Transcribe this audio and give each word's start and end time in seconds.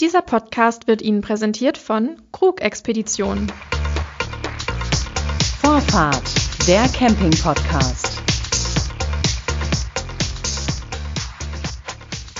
Dieser 0.00 0.22
Podcast 0.22 0.86
wird 0.86 1.02
Ihnen 1.02 1.20
präsentiert 1.20 1.76
von 1.76 2.16
Krug 2.32 2.62
Expedition. 2.62 3.52
Vorfahrt, 5.60 6.66
der 6.66 6.88
Camping-Podcast. 6.88 8.22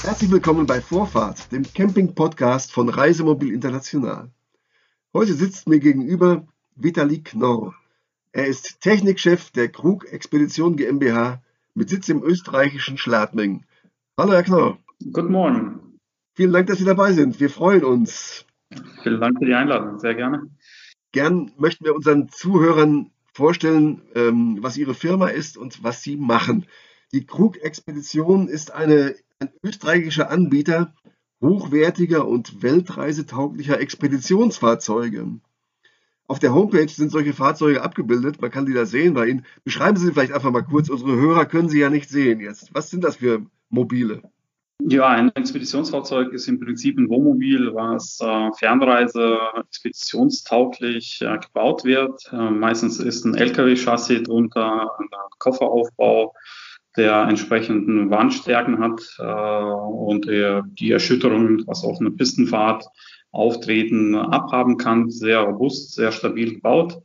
Herzlich 0.02 0.30
willkommen 0.30 0.64
bei 0.64 0.80
Vorfahrt, 0.80 1.52
dem 1.52 1.64
Camping-Podcast 1.64 2.72
von 2.72 2.88
Reisemobil 2.88 3.52
International. 3.52 4.30
Heute 5.12 5.34
sitzt 5.34 5.68
mir 5.68 5.80
gegenüber 5.80 6.46
Vitali 6.76 7.22
Knorr. 7.22 7.74
Er 8.32 8.46
ist 8.46 8.80
Technikchef 8.80 9.50
der 9.50 9.68
Krug 9.68 10.10
Expedition 10.10 10.76
GmbH 10.76 11.42
mit 11.74 11.90
Sitz 11.90 12.08
im 12.08 12.22
österreichischen 12.22 12.96
Schladming. 12.96 13.64
Hallo 14.16 14.32
Herr 14.32 14.44
Knorr. 14.44 14.78
Guten 15.12 15.30
Morgen. 15.30 15.89
Vielen 16.40 16.54
Dank, 16.54 16.68
dass 16.68 16.78
Sie 16.78 16.86
dabei 16.86 17.12
sind. 17.12 17.38
Wir 17.38 17.50
freuen 17.50 17.84
uns. 17.84 18.46
Vielen 19.02 19.20
Dank 19.20 19.38
für 19.38 19.44
die 19.44 19.52
Einladung. 19.52 19.98
Sehr 19.98 20.14
gerne. 20.14 20.48
Gern 21.12 21.52
möchten 21.58 21.84
wir 21.84 21.94
unseren 21.94 22.30
Zuhörern 22.30 23.10
vorstellen, 23.34 24.00
ähm, 24.14 24.56
was 24.62 24.78
Ihre 24.78 24.94
Firma 24.94 25.28
ist 25.28 25.58
und 25.58 25.84
was 25.84 26.02
Sie 26.02 26.16
machen. 26.16 26.64
Die 27.12 27.26
Krug 27.26 27.62
Expedition 27.62 28.48
ist 28.48 28.72
eine, 28.72 29.16
ein 29.38 29.50
österreichischer 29.62 30.30
Anbieter 30.30 30.94
hochwertiger 31.42 32.26
und 32.26 32.62
weltreisetauglicher 32.62 33.78
Expeditionsfahrzeuge. 33.78 35.40
Auf 36.26 36.38
der 36.38 36.54
Homepage 36.54 36.88
sind 36.88 37.12
solche 37.12 37.34
Fahrzeuge 37.34 37.82
abgebildet. 37.82 38.40
Man 38.40 38.50
kann 38.50 38.64
die 38.64 38.72
da 38.72 38.86
sehen 38.86 39.12
bei 39.12 39.26
Ihnen. 39.26 39.44
Beschreiben 39.62 39.98
Sie 39.98 40.10
vielleicht 40.10 40.32
einfach 40.32 40.52
mal 40.52 40.62
kurz. 40.62 40.88
Unsere 40.88 41.16
Hörer 41.16 41.44
können 41.44 41.68
Sie 41.68 41.80
ja 41.80 41.90
nicht 41.90 42.08
sehen 42.08 42.40
jetzt. 42.40 42.74
Was 42.74 42.88
sind 42.88 43.04
das 43.04 43.16
für 43.16 43.44
Mobile? 43.68 44.22
Ja, 44.88 45.08
ein 45.08 45.34
Expeditionsfahrzeug 45.34 46.32
ist 46.32 46.48
im 46.48 46.58
Prinzip 46.60 46.98
ein 46.98 47.08
Wohnmobil, 47.08 47.74
was 47.74 48.18
äh, 48.20 48.50
Fernreise 48.58 49.38
expeditionstauglich 49.58 51.20
äh, 51.22 51.38
gebaut 51.38 51.84
wird. 51.84 52.30
Äh, 52.32 52.50
meistens 52.50 52.98
ist 52.98 53.24
ein 53.24 53.34
LKW-Chassis 53.34 54.22
drunter, 54.22 54.90
ein 54.98 55.08
Kofferaufbau, 55.38 56.34
der 56.96 57.22
entsprechenden 57.24 58.10
Wandstärken 58.10 58.78
hat 58.78 59.00
äh, 59.18 59.22
und 59.22 60.26
der 60.26 60.62
die 60.66 60.90
Erschütterungen, 60.90 61.64
was 61.66 61.84
auf 61.84 62.00
einer 62.00 62.10
Pistenfahrt 62.10 62.84
auftreten, 63.32 64.14
abhaben 64.14 64.76
kann. 64.76 65.10
Sehr 65.10 65.40
robust, 65.40 65.94
sehr 65.94 66.12
stabil 66.12 66.54
gebaut 66.54 67.00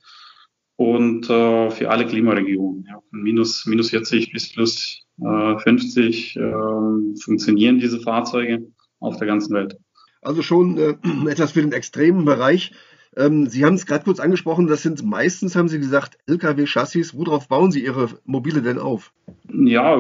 und 0.76 1.30
äh, 1.30 1.70
für 1.72 1.90
alle 1.90 2.06
Klimaregionen. 2.06 2.86
Ja, 2.88 3.02
minus, 3.12 3.66
minus 3.66 3.90
40 3.90 4.32
bis 4.32 4.52
plus 4.54 5.05
50 5.20 6.36
äh, 6.36 6.40
ähm, 6.40 7.16
funktionieren 7.22 7.80
diese 7.80 8.00
Fahrzeuge 8.00 8.68
auf 9.00 9.18
der 9.18 9.28
ganzen 9.28 9.54
Welt. 9.54 9.78
Also 10.22 10.42
schon 10.42 10.78
äh, 10.78 10.96
etwas 11.30 11.54
für 11.54 11.62
den 11.62 11.72
extremen 11.72 12.26
Bereich. 12.26 12.74
Ähm, 13.18 13.48
Sie 13.48 13.64
haben 13.64 13.76
es 13.76 13.86
gerade 13.86 14.04
kurz 14.04 14.20
angesprochen, 14.20 14.68
das 14.68 14.82
sind 14.82 15.06
meistens, 15.06 15.56
haben 15.56 15.70
Sie 15.70 15.80
gesagt, 15.80 16.18
Lkw-Chassis. 16.28 17.16
Worauf 17.16 17.48
bauen 17.48 17.72
Sie 17.72 17.86
Ihre 17.86 18.10
Mobile 18.26 18.62
denn 18.62 18.78
auf? 18.78 19.14
Ja, 19.54 19.98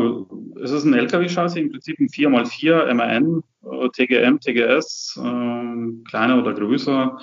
es 0.62 0.72
ist 0.72 0.84
ein 0.84 0.94
Lkw-Chassis, 0.94 1.62
im 1.62 1.72
Prinzip 1.72 1.98
ein 2.00 2.10
4x4 2.10 2.94
MAN, 2.94 3.42
TGM, 3.94 4.40
TGS, 4.40 5.18
äh, 5.24 6.10
kleiner 6.10 6.40
oder 6.40 6.54
größer. 6.54 7.18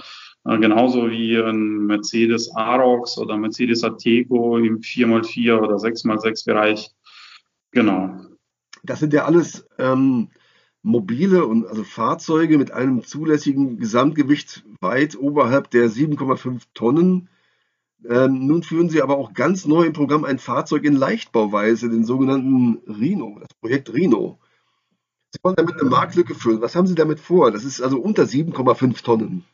Äh, 0.45 0.59
genauso 0.59 1.11
wie 1.11 1.37
ein 1.37 1.87
Mercedes 1.87 2.55
Arox 2.57 3.19
oder 3.19 3.37
Mercedes 3.37 3.85
Atego 3.85 4.59
im 4.59 4.81
4x4 4.81 5.59
oder 5.59 5.77
6x6 5.77 6.47
Bereich. 6.47 6.91
Genau. 7.73 8.21
Das 8.85 9.01
sind 9.01 9.13
ja 9.13 9.25
alles 9.25 9.67
ähm, 9.79 10.31
mobile 10.83 11.47
und 11.47 11.67
also 11.67 11.85
Fahrzeuge 11.85 12.59
mit 12.59 12.71
einem 12.73 13.05
zulässigen 13.05 13.79
Gesamtgewicht 13.79 14.65
weit 14.81 15.17
oberhalb 15.17 15.71
der 15.71 15.89
7,5 15.89 16.63
Tonnen. 16.75 17.29
Ähm, 18.09 18.47
nun 18.47 18.63
führen 18.63 18.91
Sie 18.91 19.01
aber 19.01 19.17
auch 19.17 19.33
ganz 19.33 19.65
neu 19.65 19.85
im 19.85 19.93
Programm 19.93 20.25
ein 20.25 20.39
Fahrzeug 20.39 20.85
in 20.85 20.95
Leichtbauweise, 20.95 21.89
den 21.89 22.05
sogenannten 22.05 22.79
Rhino, 22.91 23.39
das 23.41 23.55
Projekt 23.55 23.93
Rhino. 23.93 24.39
Sie 25.31 25.39
wollen 25.43 25.57
damit 25.57 25.81
eine 25.81 25.89
Marktlücke 25.89 26.35
füllen. 26.35 26.61
Was 26.61 26.75
haben 26.75 26.87
Sie 26.87 26.97
damit 26.97 27.21
vor? 27.21 27.53
Das 27.53 27.65
ist 27.65 27.81
also 27.81 27.99
unter 27.99 28.25
7,5 28.25 29.03
Tonnen. 29.03 29.45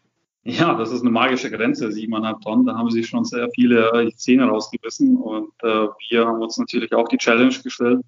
Ja, 0.50 0.72
das 0.72 0.92
ist 0.92 1.03
eine 1.03 1.10
magische 1.10 1.50
Grenze, 1.50 1.92
siebeneinhalb 1.92 2.41
Tonnen. 2.41 2.64
Da 2.64 2.75
haben 2.75 2.91
sie 2.91 3.04
schon 3.04 3.22
sehr 3.22 3.50
viele 3.54 3.92
äh, 3.92 4.10
Zähne 4.14 4.47
rausgebissen 4.47 5.14
und 5.19 5.53
äh, 5.62 5.88
wir 6.09 6.26
haben 6.26 6.41
uns 6.41 6.56
natürlich 6.56 6.94
auch 6.94 7.06
die 7.09 7.19
Challenge 7.19 7.54
gestellt, 7.62 8.00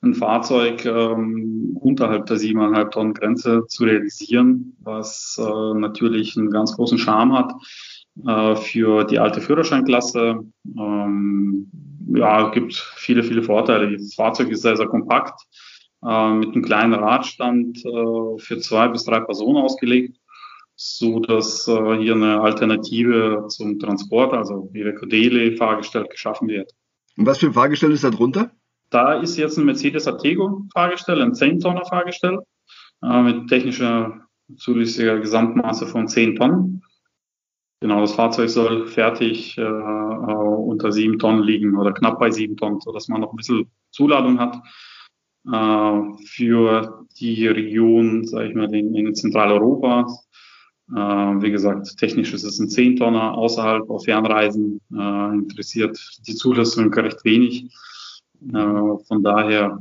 ein 0.00 0.14
Fahrzeug 0.14 0.86
ähm, 0.86 1.76
unterhalb 1.80 2.26
der 2.26 2.36
siebeneinhalb 2.36 2.92
Tonnen 2.92 3.14
Grenze 3.14 3.66
zu 3.66 3.82
realisieren, 3.82 4.76
was 4.78 5.36
äh, 5.40 5.74
natürlich 5.74 6.36
einen 6.36 6.50
ganz 6.50 6.76
großen 6.76 6.98
Charme 6.98 7.36
hat 7.36 7.52
äh, 8.28 8.54
für 8.54 9.02
die 9.02 9.18
alte 9.18 9.40
Führerscheinklasse. 9.40 10.38
Ähm, 10.78 11.68
ja, 12.14 12.50
gibt 12.50 12.76
viele, 12.94 13.24
viele 13.24 13.42
Vorteile. 13.42 13.90
Das 13.96 14.14
Fahrzeug 14.14 14.50
ist 14.50 14.62
sehr, 14.62 14.76
sehr 14.76 14.86
kompakt, 14.86 15.40
äh, 16.06 16.32
mit 16.32 16.54
einem 16.54 16.62
kleinen 16.62 16.94
Radstand 16.94 17.84
äh, 17.84 18.38
für 18.38 18.60
zwei 18.60 18.86
bis 18.86 19.02
drei 19.02 19.18
Personen 19.18 19.56
ausgelegt 19.56 20.21
so 20.82 21.20
dass 21.20 21.68
äh, 21.68 21.96
hier 21.98 22.14
eine 22.14 22.40
Alternative 22.40 23.46
zum 23.48 23.78
Transport, 23.78 24.32
also 24.32 24.68
wie 24.72 24.82
der 24.82 24.94
Codele 24.96 25.56
Fahrgestell 25.56 26.04
geschaffen 26.04 26.48
wird. 26.48 26.72
Und 27.16 27.26
was 27.26 27.38
für 27.38 27.46
ein 27.46 27.52
Fahrgestell 27.52 27.92
ist 27.92 28.02
da 28.02 28.10
drunter? 28.10 28.50
Da 28.90 29.20
ist 29.20 29.36
jetzt 29.36 29.58
ein 29.58 29.64
Mercedes 29.64 30.08
Atego 30.08 30.64
Fahrgestell, 30.72 31.22
ein 31.22 31.32
10-Tonner 31.32 31.84
Fahrgestell 31.84 32.40
äh, 33.02 33.22
mit 33.22 33.48
technischer 33.48 34.26
zulässiger 34.56 35.20
Gesamtmaße 35.20 35.86
von 35.86 36.08
10 36.08 36.36
Tonnen. 36.36 36.82
Genau, 37.80 38.00
das 38.00 38.14
Fahrzeug 38.14 38.50
soll 38.50 38.86
fertig 38.88 39.56
äh, 39.58 39.62
äh, 39.62 39.64
unter 39.64 40.90
7 40.90 41.18
Tonnen 41.18 41.44
liegen 41.44 41.76
oder 41.76 41.92
knapp 41.92 42.18
bei 42.18 42.30
7 42.30 42.56
Tonnen, 42.56 42.80
so 42.80 42.92
dass 42.92 43.06
man 43.06 43.20
noch 43.20 43.32
ein 43.32 43.36
bisschen 43.36 43.70
Zuladung 43.92 44.40
hat 44.40 44.56
äh, 45.46 46.24
für 46.26 47.06
die 47.20 47.46
Region, 47.46 48.24
sage 48.26 48.48
ich 48.48 48.54
mal, 48.56 48.74
in, 48.74 48.94
in 48.94 49.14
Zentraleuropa, 49.14 50.06
wie 50.88 51.50
gesagt, 51.50 51.96
technisch 51.96 52.34
ist 52.34 52.44
es 52.44 52.58
ein 52.58 52.68
Zehntonner 52.68 53.34
außerhalb 53.34 53.88
auf 53.88 54.04
Fernreisen, 54.04 54.80
äh, 54.92 55.34
interessiert 55.34 55.98
die 56.26 56.34
Zulassung 56.34 56.92
recht 56.92 57.24
wenig. 57.24 57.68
Äh, 58.48 59.04
von 59.06 59.22
daher 59.22 59.80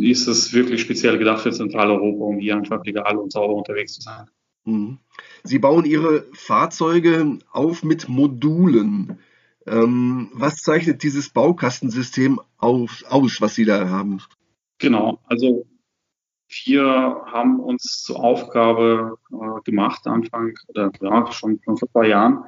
ist 0.00 0.26
es 0.26 0.52
wirklich 0.52 0.80
speziell 0.80 1.18
gedacht 1.18 1.42
für 1.42 1.52
Zentraleuropa, 1.52 2.24
um 2.24 2.38
hier 2.38 2.56
einfach 2.56 2.82
legal 2.84 3.16
und 3.16 3.32
sauber 3.32 3.54
unterwegs 3.54 3.94
zu 3.94 4.00
sein. 4.00 4.26
Mhm. 4.64 4.98
Sie 5.44 5.58
bauen 5.58 5.84
Ihre 5.84 6.24
Fahrzeuge 6.32 7.38
auf 7.52 7.84
mit 7.84 8.08
Modulen. 8.08 9.18
Ähm, 9.66 10.30
was 10.32 10.56
zeichnet 10.56 11.02
dieses 11.02 11.30
Baukastensystem 11.30 12.40
auf, 12.56 13.04
aus, 13.08 13.40
was 13.40 13.54
Sie 13.54 13.64
da 13.64 13.88
haben? 13.88 14.20
Genau, 14.78 15.20
also 15.24 15.66
wir 16.48 17.22
haben 17.26 17.60
uns 17.60 18.02
zur 18.02 18.22
Aufgabe 18.22 19.18
äh, 19.32 19.60
gemacht, 19.64 20.06
Anfang 20.06 20.54
oder 20.68 20.90
ja, 21.00 21.30
schon, 21.32 21.60
schon 21.64 21.76
vor 21.76 21.88
paar 21.90 22.06
Jahren, 22.06 22.44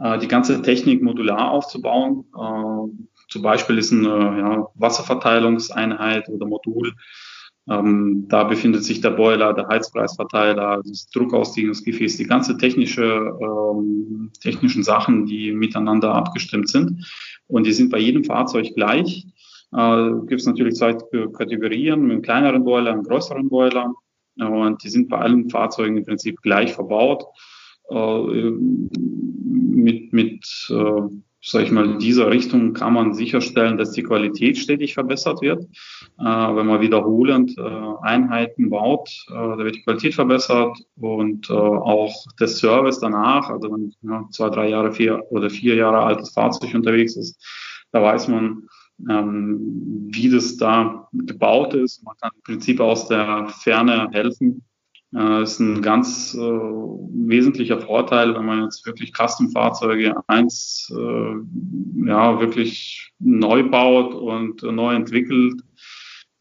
äh, 0.00 0.18
die 0.18 0.28
ganze 0.28 0.62
Technik 0.62 1.02
modular 1.02 1.50
aufzubauen. 1.50 2.24
Äh, 2.34 3.12
zum 3.28 3.42
Beispiel 3.42 3.78
ist 3.78 3.92
eine 3.92 4.08
ja, 4.08 4.66
Wasserverteilungseinheit 4.74 6.28
oder 6.28 6.46
Modul. 6.46 6.94
Ähm, 7.68 8.26
da 8.28 8.44
befindet 8.44 8.82
sich 8.82 9.00
der 9.00 9.10
Boiler, 9.10 9.54
der 9.54 9.68
Heizpreisverteiler, 9.68 10.82
das 10.84 11.08
Druckausdehnungsgefäß, 11.10 12.16
die 12.16 12.26
ganze 12.26 12.56
technische, 12.56 13.36
ähm, 13.40 14.32
technischen 14.40 14.82
Sachen, 14.82 15.26
die 15.26 15.52
miteinander 15.52 16.14
abgestimmt 16.14 16.68
sind. 16.68 17.06
Und 17.46 17.66
die 17.66 17.72
sind 17.72 17.90
bei 17.90 17.98
jedem 17.98 18.24
Fahrzeug 18.24 18.74
gleich. 18.74 19.26
Äh, 19.74 20.10
gibt 20.26 20.40
es 20.40 20.46
natürlich 20.46 20.74
zwei 20.74 20.94
Kategorien, 20.94 22.02
mit 22.02 22.12
einem 22.12 22.22
kleineren 22.22 22.64
Boiler, 22.64 22.92
einem 22.92 23.04
größeren 23.04 23.48
Boiler. 23.48 23.94
Und 24.38 24.82
die 24.82 24.88
sind 24.88 25.08
bei 25.08 25.18
allen 25.18 25.50
Fahrzeugen 25.50 25.98
im 25.98 26.04
Prinzip 26.04 26.40
gleich 26.42 26.72
verbaut. 26.72 27.24
Äh, 27.90 28.50
mit, 29.82 30.12
mit 30.12 30.44
äh, 30.70 31.02
sag 31.44 31.64
ich 31.64 31.72
mal, 31.72 31.98
dieser 31.98 32.30
Richtung 32.30 32.72
kann 32.72 32.92
man 32.92 33.14
sicherstellen, 33.14 33.76
dass 33.76 33.90
die 33.90 34.04
Qualität 34.04 34.56
stetig 34.58 34.94
verbessert 34.94 35.42
wird. 35.42 35.64
Äh, 36.18 36.24
wenn 36.24 36.66
man 36.66 36.80
wiederholend 36.80 37.58
äh, 37.58 37.62
Einheiten 38.02 38.70
baut, 38.70 39.10
äh, 39.28 39.34
da 39.34 39.58
wird 39.58 39.74
die 39.74 39.82
Qualität 39.82 40.14
verbessert 40.14 40.78
und 41.00 41.50
äh, 41.50 41.52
auch 41.52 42.14
der 42.38 42.48
Service 42.48 43.00
danach, 43.00 43.50
also 43.50 43.72
wenn 43.72 43.92
ja, 44.02 44.24
zwei, 44.30 44.50
drei 44.50 44.68
Jahre, 44.68 44.92
vier 44.92 45.24
oder 45.30 45.50
vier 45.50 45.74
Jahre 45.74 45.98
altes 45.98 46.30
Fahrzeug 46.30 46.74
unterwegs 46.74 47.16
ist, 47.16 47.44
da 47.90 48.00
weiß 48.00 48.28
man, 48.28 48.68
ähm, 49.08 50.08
wie 50.12 50.30
das 50.30 50.56
da 50.56 51.08
gebaut 51.12 51.74
ist. 51.74 52.04
Man 52.04 52.16
kann 52.20 52.30
im 52.34 52.42
Prinzip 52.42 52.80
aus 52.80 53.08
der 53.08 53.48
Ferne 53.48 54.08
helfen. 54.12 54.62
Äh, 55.14 55.42
ist 55.42 55.60
ein 55.60 55.82
ganz 55.82 56.34
äh, 56.34 56.38
wesentlicher 56.40 57.80
Vorteil, 57.80 58.34
wenn 58.34 58.46
man 58.46 58.62
jetzt 58.62 58.86
wirklich 58.86 59.12
Custom-Fahrzeuge 59.12 60.14
eins 60.26 60.92
äh, 60.96 62.06
ja 62.06 62.40
wirklich 62.40 63.12
neu 63.18 63.68
baut 63.68 64.14
und 64.14 64.62
äh, 64.62 64.72
neu 64.72 64.94
entwickelt. 64.94 65.60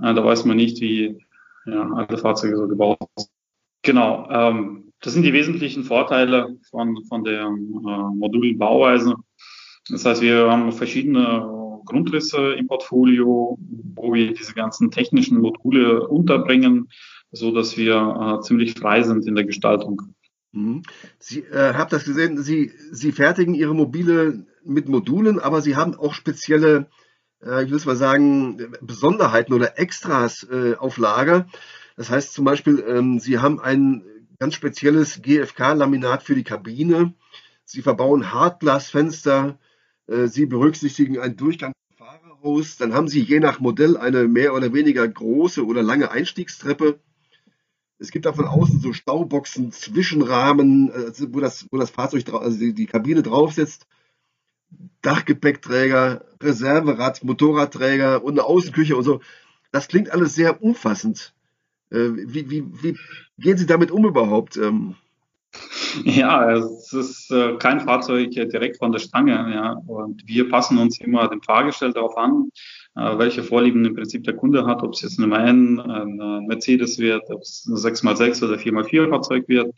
Äh, 0.01 0.13
da 0.13 0.23
weiß 0.23 0.45
man 0.45 0.57
nicht, 0.57 0.79
wie 0.81 1.17
ja, 1.65 1.89
alle 1.91 2.17
Fahrzeuge 2.17 2.57
so 2.57 2.67
gebaut 2.67 2.97
sind. 3.17 3.29
Genau. 3.83 4.27
Ähm, 4.29 4.91
Das 5.03 5.13
sind 5.13 5.23
die 5.23 5.33
wesentlichen 5.33 5.83
Vorteile 5.83 6.55
von, 6.69 7.03
von 7.09 7.23
der 7.23 7.47
äh, 7.47 8.15
Modulbauweise. 8.15 9.15
Das 9.89 10.05
heißt, 10.05 10.21
wir 10.21 10.49
haben 10.49 10.71
verschiedene 10.71 11.60
Grundrisse 11.85 12.53
im 12.53 12.67
Portfolio, 12.67 13.57
wo 13.95 14.13
wir 14.13 14.33
diese 14.33 14.53
ganzen 14.53 14.91
technischen 14.91 15.39
Module 15.39 16.07
unterbringen, 16.07 16.89
so 17.31 17.51
dass 17.51 17.77
wir 17.77 18.39
äh, 18.39 18.41
ziemlich 18.41 18.73
frei 18.73 19.03
sind 19.03 19.25
in 19.25 19.35
der 19.35 19.45
Gestaltung. 19.45 20.01
Mhm. 20.51 20.83
Sie 21.17 21.41
äh, 21.41 21.73
habe 21.73 21.89
das 21.89 22.03
gesehen, 22.03 22.41
Sie, 22.41 22.71
Sie 22.91 23.11
fertigen 23.11 23.53
Ihre 23.53 23.73
Mobile 23.73 24.45
mit 24.63 24.89
Modulen, 24.89 25.39
aber 25.39 25.61
Sie 25.61 25.75
haben 25.75 25.95
auch 25.95 26.13
spezielle, 26.13 26.87
äh, 27.43 27.63
ich 27.63 27.71
will 27.71 27.79
mal 27.85 27.95
sagen, 27.95 28.73
Besonderheiten 28.81 29.53
oder 29.53 29.79
Extras 29.79 30.47
äh, 30.51 30.75
auf 30.75 30.97
Lager. 30.97 31.47
Das 31.95 32.09
heißt 32.09 32.33
zum 32.33 32.45
Beispiel, 32.45 32.83
ähm, 32.85 33.19
Sie 33.19 33.39
haben 33.39 33.59
ein 33.59 34.03
ganz 34.39 34.55
spezielles 34.55 35.21
GFK-Laminat 35.21 36.23
für 36.23 36.35
die 36.35 36.43
Kabine. 36.43 37.13
Sie 37.63 37.81
verbauen 37.81 38.33
Hartglasfenster. 38.33 39.57
Äh, 40.11 40.27
Sie 40.27 40.45
berücksichtigen 40.45 41.19
einen 41.19 41.37
Durchgang 41.37 41.73
Fahrerhaus. 41.95 42.77
Dann 42.77 42.93
haben 42.93 43.07
Sie 43.07 43.21
je 43.21 43.39
nach 43.39 43.59
Modell 43.59 43.97
eine 43.97 44.27
mehr 44.27 44.53
oder 44.53 44.73
weniger 44.73 45.07
große 45.07 45.65
oder 45.65 45.81
lange 45.81 46.11
Einstiegstreppe. 46.11 46.99
Es 47.97 48.11
gibt 48.11 48.25
da 48.25 48.33
von 48.33 48.47
außen 48.47 48.79
so 48.79 48.93
Stauboxen, 48.93 49.71
Zwischenrahmen, 49.71 50.91
äh, 50.91 51.11
wo 51.33 51.39
das, 51.39 51.67
wo 51.71 51.77
das 51.77 51.91
Fahrzeug, 51.91 52.27
also 52.33 52.57
die, 52.57 52.85
Kabine 52.85 53.23
drauf 53.23 53.53
sitzt. 53.53 53.87
Dachgepäckträger, 55.01 56.25
Reserverad, 56.41 57.23
Motorradträger 57.23 58.23
und 58.23 58.33
eine 58.33 58.45
Außenküche 58.45 58.95
und 58.95 59.03
so. 59.03 59.21
Das 59.71 59.87
klingt 59.87 60.11
alles 60.11 60.35
sehr 60.35 60.61
umfassend. 60.61 61.33
Äh, 61.89 62.09
wie, 62.15 62.49
wie, 62.49 62.65
wie 62.83 62.97
gehen 63.37 63.57
Sie 63.57 63.65
damit 63.65 63.91
um 63.91 64.05
überhaupt? 64.05 64.57
Ja, 66.05 66.51
es 66.53 66.93
ist 66.93 67.31
äh, 67.31 67.57
kein 67.57 67.81
Fahrzeug 67.81 68.31
direkt 68.31 68.77
von 68.77 68.91
der 68.91 68.99
Stange, 68.99 69.33
ja. 69.53 69.73
Und 69.87 70.23
wir 70.25 70.49
passen 70.49 70.77
uns 70.77 70.99
immer 70.99 71.27
dem 71.27 71.41
Fahrgestell 71.41 71.93
darauf 71.93 72.17
an, 72.17 72.49
äh, 72.95 73.17
welche 73.17 73.43
Vorlieben 73.43 73.83
im 73.85 73.95
Prinzip 73.95 74.23
der 74.23 74.35
Kunde 74.35 74.65
hat, 74.65 74.83
ob 74.83 74.93
es 74.93 75.01
jetzt 75.01 75.19
eine 75.19 75.27
MAN, 75.27 75.79
ein 75.79 76.45
Mercedes 76.47 76.99
wird, 76.99 77.29
ob 77.29 77.41
es 77.41 77.65
ein 77.67 77.75
6x6 77.75 78.43
oder 78.43 78.55
4x4 78.55 79.09
Fahrzeug 79.09 79.47
wird. 79.47 79.73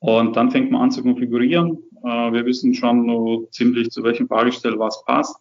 Und 0.00 0.36
dann 0.36 0.50
fängt 0.50 0.70
man 0.70 0.82
an 0.82 0.90
zu 0.90 1.02
konfigurieren. 1.02 1.78
Äh, 2.04 2.32
wir 2.32 2.44
wissen 2.44 2.74
schon 2.74 3.46
ziemlich, 3.50 3.90
zu 3.90 4.02
welchem 4.02 4.28
Fahrgestell 4.28 4.78
was 4.78 5.02
passt. 5.04 5.36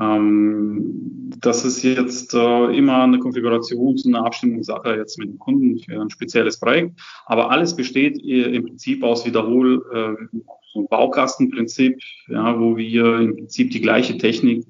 Ähm, 0.00 1.30
das 1.40 1.64
ist 1.64 1.82
jetzt 1.82 2.34
äh, 2.34 2.76
immer 2.76 3.02
eine 3.02 3.18
Konfigurations- 3.18 4.06
und 4.06 4.14
eine 4.14 4.24
Abstimmungssache 4.24 4.96
jetzt 4.96 5.18
mit 5.18 5.28
dem 5.28 5.38
Kunden 5.38 5.78
für 5.78 6.00
ein 6.00 6.10
spezielles 6.10 6.58
Projekt. 6.58 7.00
Aber 7.26 7.50
alles 7.50 7.74
besteht 7.76 8.18
im 8.18 8.64
Prinzip 8.64 9.02
aus 9.02 9.24
Wiederhol, 9.24 9.84
äh, 9.92 10.38
so 10.72 10.86
Baukastenprinzip, 10.88 11.98
ja, 12.28 12.58
wo 12.58 12.76
wir 12.76 13.20
im 13.20 13.36
Prinzip 13.36 13.70
die 13.70 13.80
gleiche 13.80 14.18
Technik 14.18 14.66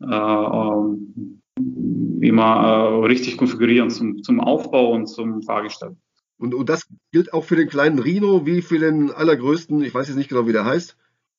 äh, 0.00 0.06
ähm, 0.06 1.40
immer 2.20 3.00
äh, 3.02 3.06
richtig 3.06 3.36
konfigurieren 3.36 3.90
zum, 3.90 4.22
zum 4.22 4.40
Aufbau 4.40 4.92
und 4.92 5.06
zum 5.06 5.42
Fahrgestell. 5.42 5.96
Und, 6.38 6.54
und 6.54 6.68
das 6.68 6.86
gilt 7.12 7.32
auch 7.32 7.44
für 7.44 7.56
den 7.56 7.68
kleinen 7.68 7.98
Rhino 7.98 8.44
wie 8.44 8.60
für 8.60 8.78
den 8.78 9.10
allergrößten, 9.10 9.82
ich 9.82 9.94
weiß 9.94 10.08
jetzt 10.08 10.16
nicht 10.16 10.28
genau, 10.28 10.46
wie 10.46 10.52
der 10.52 10.64
heißt. 10.66 10.96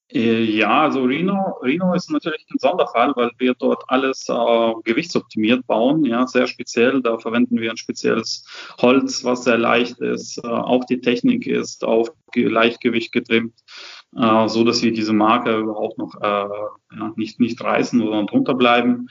Äh, 0.10 0.44
ja, 0.44 0.84
also 0.84 1.04
Rhino, 1.04 1.58
Rhino 1.62 1.94
ist 1.94 2.10
natürlich 2.10 2.46
ein 2.50 2.60
Sonderfall, 2.60 3.14
weil 3.16 3.32
wir 3.40 3.54
dort 3.56 3.84
alles 3.88 4.28
äh, 4.30 4.74
gewichtsoptimiert 4.84 5.68
bauen, 5.68 6.06
ja, 6.06 6.26
sehr 6.28 6.48
speziell. 6.48 7.02
Da 7.02 7.18
verwenden 7.18 7.60
wir 7.60 7.72
ein 7.72 7.78
spezielles 7.78 8.46
Holz, 8.80 9.26
was 9.26 9.44
sehr 9.44 9.58
leicht 9.58 10.00
ist. 10.00 10.38
Äh, 10.38 10.48
auch 10.48 10.86
die 10.86 11.02
Technik 11.02 11.46
ist 11.46 11.84
auf 11.84 12.12
Leichtgewicht 12.36 13.12
getrimmt, 13.12 13.54
äh, 14.16 14.48
so 14.48 14.64
dass 14.64 14.82
wir 14.82 14.94
diese 14.94 15.14
Marke 15.14 15.58
überhaupt 15.58 15.98
noch 15.98 16.16
äh, 16.22 16.26
ja, 16.98 17.14
nicht, 17.18 17.40
nicht 17.40 17.62
reißen 17.62 18.02
oder 18.02 18.26
drunter 18.26 18.54
bleiben. 18.54 19.08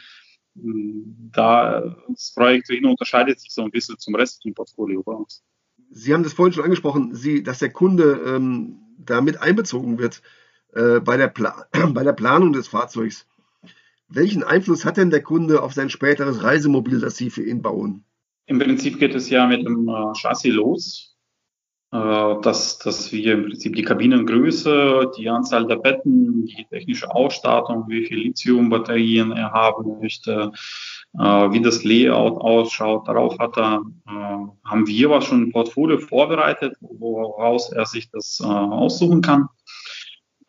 Da 0.54 1.94
das 2.08 2.32
Projekt 2.34 2.70
Rhino 2.70 2.90
unterscheidet 2.90 3.38
sich 3.40 3.52
so 3.52 3.62
ein 3.62 3.70
bisschen 3.70 3.98
zum 3.98 4.14
Rest 4.14 4.46
im 4.46 4.54
Portfolio 4.54 5.02
bei 5.02 5.12
uns. 5.12 5.44
Sie 5.90 6.14
haben 6.14 6.22
das 6.22 6.32
vorhin 6.32 6.54
schon 6.54 6.64
angesprochen, 6.64 7.14
Sie, 7.14 7.42
dass 7.42 7.58
der 7.58 7.70
Kunde 7.70 8.22
ähm, 8.26 8.78
da 8.98 9.18
einbezogen 9.18 9.98
wird. 9.98 10.22
Äh, 10.76 11.00
bei, 11.00 11.16
der 11.16 11.28
bei 11.92 12.04
der 12.04 12.12
Planung 12.12 12.52
des 12.52 12.68
Fahrzeugs. 12.68 13.26
Welchen 14.08 14.44
Einfluss 14.44 14.84
hat 14.84 14.98
denn 14.98 15.10
der 15.10 15.22
Kunde 15.22 15.62
auf 15.62 15.72
sein 15.72 15.90
späteres 15.90 16.42
Reisemobil, 16.42 17.00
das 17.00 17.16
Sie 17.16 17.30
für 17.30 17.42
ihn 17.42 17.62
bauen? 17.62 18.04
Im 18.46 18.58
Prinzip 18.58 19.00
geht 19.00 19.14
es 19.14 19.30
ja 19.30 19.46
mit 19.46 19.66
dem 19.66 19.88
äh, 19.88 20.12
Chassis 20.14 20.54
los, 20.54 21.16
äh, 21.92 22.34
dass, 22.42 22.78
dass 22.78 23.10
wir 23.10 23.32
im 23.32 23.44
Prinzip 23.46 23.74
die 23.74 23.82
Kabinengröße, 23.82 25.10
die 25.18 25.28
Anzahl 25.30 25.66
der 25.66 25.76
Betten, 25.76 26.44
die 26.44 26.66
technische 26.70 27.10
Ausstattung, 27.10 27.86
wie 27.88 28.04
viel 28.04 28.18
Lithium-Batterien 28.18 29.32
er 29.32 29.50
haben 29.52 29.98
möchte, 30.00 30.52
wie 31.14 31.62
das 31.62 31.82
Layout 31.82 32.38
ausschaut, 32.42 33.08
darauf 33.08 33.38
hat 33.38 33.56
er, 33.56 33.80
haben 34.04 34.86
wir 34.86 35.08
was 35.08 35.24
schon 35.24 35.44
ein 35.44 35.52
Portfolio 35.52 35.96
vorbereitet, 35.96 36.74
woraus 36.80 37.72
er 37.72 37.86
sich 37.86 38.10
das 38.10 38.42
aussuchen 38.42 39.22
kann. 39.22 39.48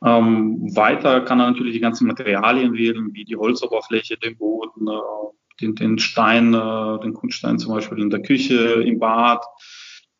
Ähm, 0.04 0.76
weiter 0.76 1.22
kann 1.22 1.40
er 1.40 1.50
natürlich 1.50 1.74
die 1.74 1.80
ganzen 1.80 2.08
Materialien 2.08 2.74
wählen, 2.74 3.14
wie 3.14 3.26
die 3.26 3.36
Holzoberfläche, 3.36 4.18
den 4.18 4.38
Boden, 4.38 4.88
äh, 4.88 5.62
den, 5.62 5.76
den 5.76 5.98
Stein, 5.98 6.54
äh, 6.54 7.00
den 7.00 7.14
Kunststein 7.14 7.58
zum 7.58 7.74
Beispiel 7.74 8.00
in 8.00 8.10
der 8.10 8.22
Küche, 8.22 8.84
im 8.84 9.00
Bad, 9.00 9.44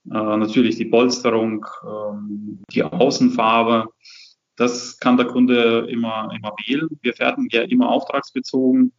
äh, 0.06 0.38
natürlich 0.38 0.78
die 0.78 0.86
Polsterung, 0.86 1.66
ähm, 1.86 2.64
die 2.72 2.84
Außenfarbe. 2.84 3.90
Das 4.56 4.98
kann 5.00 5.18
der 5.18 5.28
Kunde 5.28 5.88
immer, 5.90 6.30
immer 6.36 6.54
wählen. 6.66 6.90
Wir 7.02 7.14
fertigen 7.14 7.50
ja 7.52 7.62
immer 7.62 7.90
auftragsbezogen. 7.90 8.92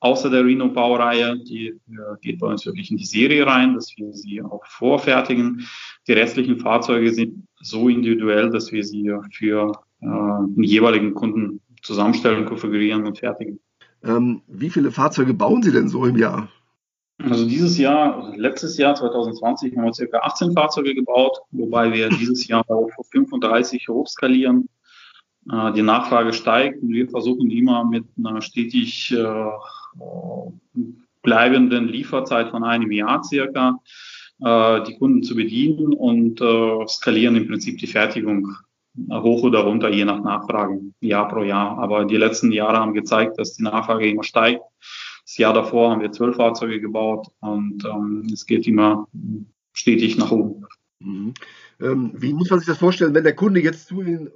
Außer 0.00 0.28
der 0.28 0.44
Reno-Baureihe, 0.44 1.38
die 1.38 1.68
äh, 1.68 1.78
geht 2.20 2.40
bei 2.40 2.48
uns 2.48 2.66
wirklich 2.66 2.90
in 2.90 2.96
die 2.96 3.06
Serie 3.06 3.46
rein, 3.46 3.74
dass 3.74 3.96
wir 3.96 4.12
sie 4.12 4.42
auch 4.42 4.66
vorfertigen. 4.66 5.66
Die 6.08 6.12
restlichen 6.12 6.58
Fahrzeuge 6.58 7.12
sind 7.12 7.46
so 7.60 7.88
individuell, 7.88 8.50
dass 8.50 8.72
wir 8.72 8.84
sie 8.84 9.10
für 9.32 9.72
äh, 10.04 10.06
einen 10.06 10.62
jeweiligen 10.62 11.14
Kunden 11.14 11.60
zusammenstellen, 11.82 12.44
konfigurieren 12.46 13.06
und 13.06 13.18
fertigen. 13.18 13.60
Ähm, 14.02 14.42
wie 14.46 14.70
viele 14.70 14.90
Fahrzeuge 14.90 15.34
bauen 15.34 15.62
Sie 15.62 15.72
denn 15.72 15.88
so 15.88 16.04
im 16.04 16.16
Jahr? 16.16 16.48
Also 17.18 17.46
dieses 17.46 17.78
Jahr, 17.78 18.22
also 18.22 18.36
letztes 18.36 18.76
Jahr 18.76 18.94
2020 18.94 19.76
haben 19.76 19.84
wir 19.84 19.94
circa 19.94 20.18
18 20.18 20.52
Fahrzeuge 20.52 20.94
gebaut, 20.94 21.38
wobei 21.52 21.92
wir 21.92 22.08
dieses 22.20 22.46
Jahr 22.46 22.68
auf 22.68 22.90
35 23.10 23.88
hochskalieren. 23.88 24.68
Äh, 25.50 25.72
die 25.72 25.82
Nachfrage 25.82 26.32
steigt 26.32 26.82
und 26.82 26.90
wir 26.90 27.08
versuchen 27.08 27.50
immer 27.50 27.84
mit 27.84 28.04
einer 28.18 28.42
stetig 28.42 29.12
äh, 29.12 29.44
bleibenden 31.22 31.88
Lieferzeit 31.88 32.50
von 32.50 32.64
einem 32.64 32.92
Jahr 32.92 33.22
circa 33.24 33.78
die 34.40 34.96
Kunden 34.98 35.22
zu 35.22 35.36
bedienen 35.36 35.94
und 35.94 36.40
skalieren 36.88 37.36
im 37.36 37.46
Prinzip 37.46 37.78
die 37.78 37.86
Fertigung 37.86 38.48
hoch 39.10 39.42
oder 39.42 39.60
runter, 39.60 39.90
je 39.90 40.04
nach 40.04 40.22
Nachfrage, 40.22 40.80
Jahr 41.00 41.28
pro 41.28 41.42
Jahr. 41.42 41.78
Aber 41.78 42.04
die 42.04 42.16
letzten 42.16 42.52
Jahre 42.52 42.78
haben 42.78 42.94
gezeigt, 42.94 43.38
dass 43.38 43.54
die 43.54 43.62
Nachfrage 43.62 44.08
immer 44.08 44.22
steigt. 44.22 44.62
Das 45.24 45.36
Jahr 45.38 45.54
davor 45.54 45.90
haben 45.90 46.02
wir 46.02 46.12
zwölf 46.12 46.36
Fahrzeuge 46.36 46.80
gebaut 46.80 47.28
und 47.40 47.84
ähm, 47.84 48.26
es 48.32 48.46
geht 48.46 48.66
immer 48.66 49.08
stetig 49.72 50.16
nach 50.18 50.30
oben. 50.30 50.66
Mhm. 51.00 51.34
Ähm, 51.80 52.12
wie 52.14 52.32
muss 52.32 52.50
man 52.50 52.58
sich 52.58 52.68
das 52.68 52.78
vorstellen, 52.78 53.14
wenn 53.14 53.24
der 53.24 53.34
Kunde 53.34 53.60
jetzt 53.60 53.88
zu 53.88 54.02
Ihnen, 54.02 54.30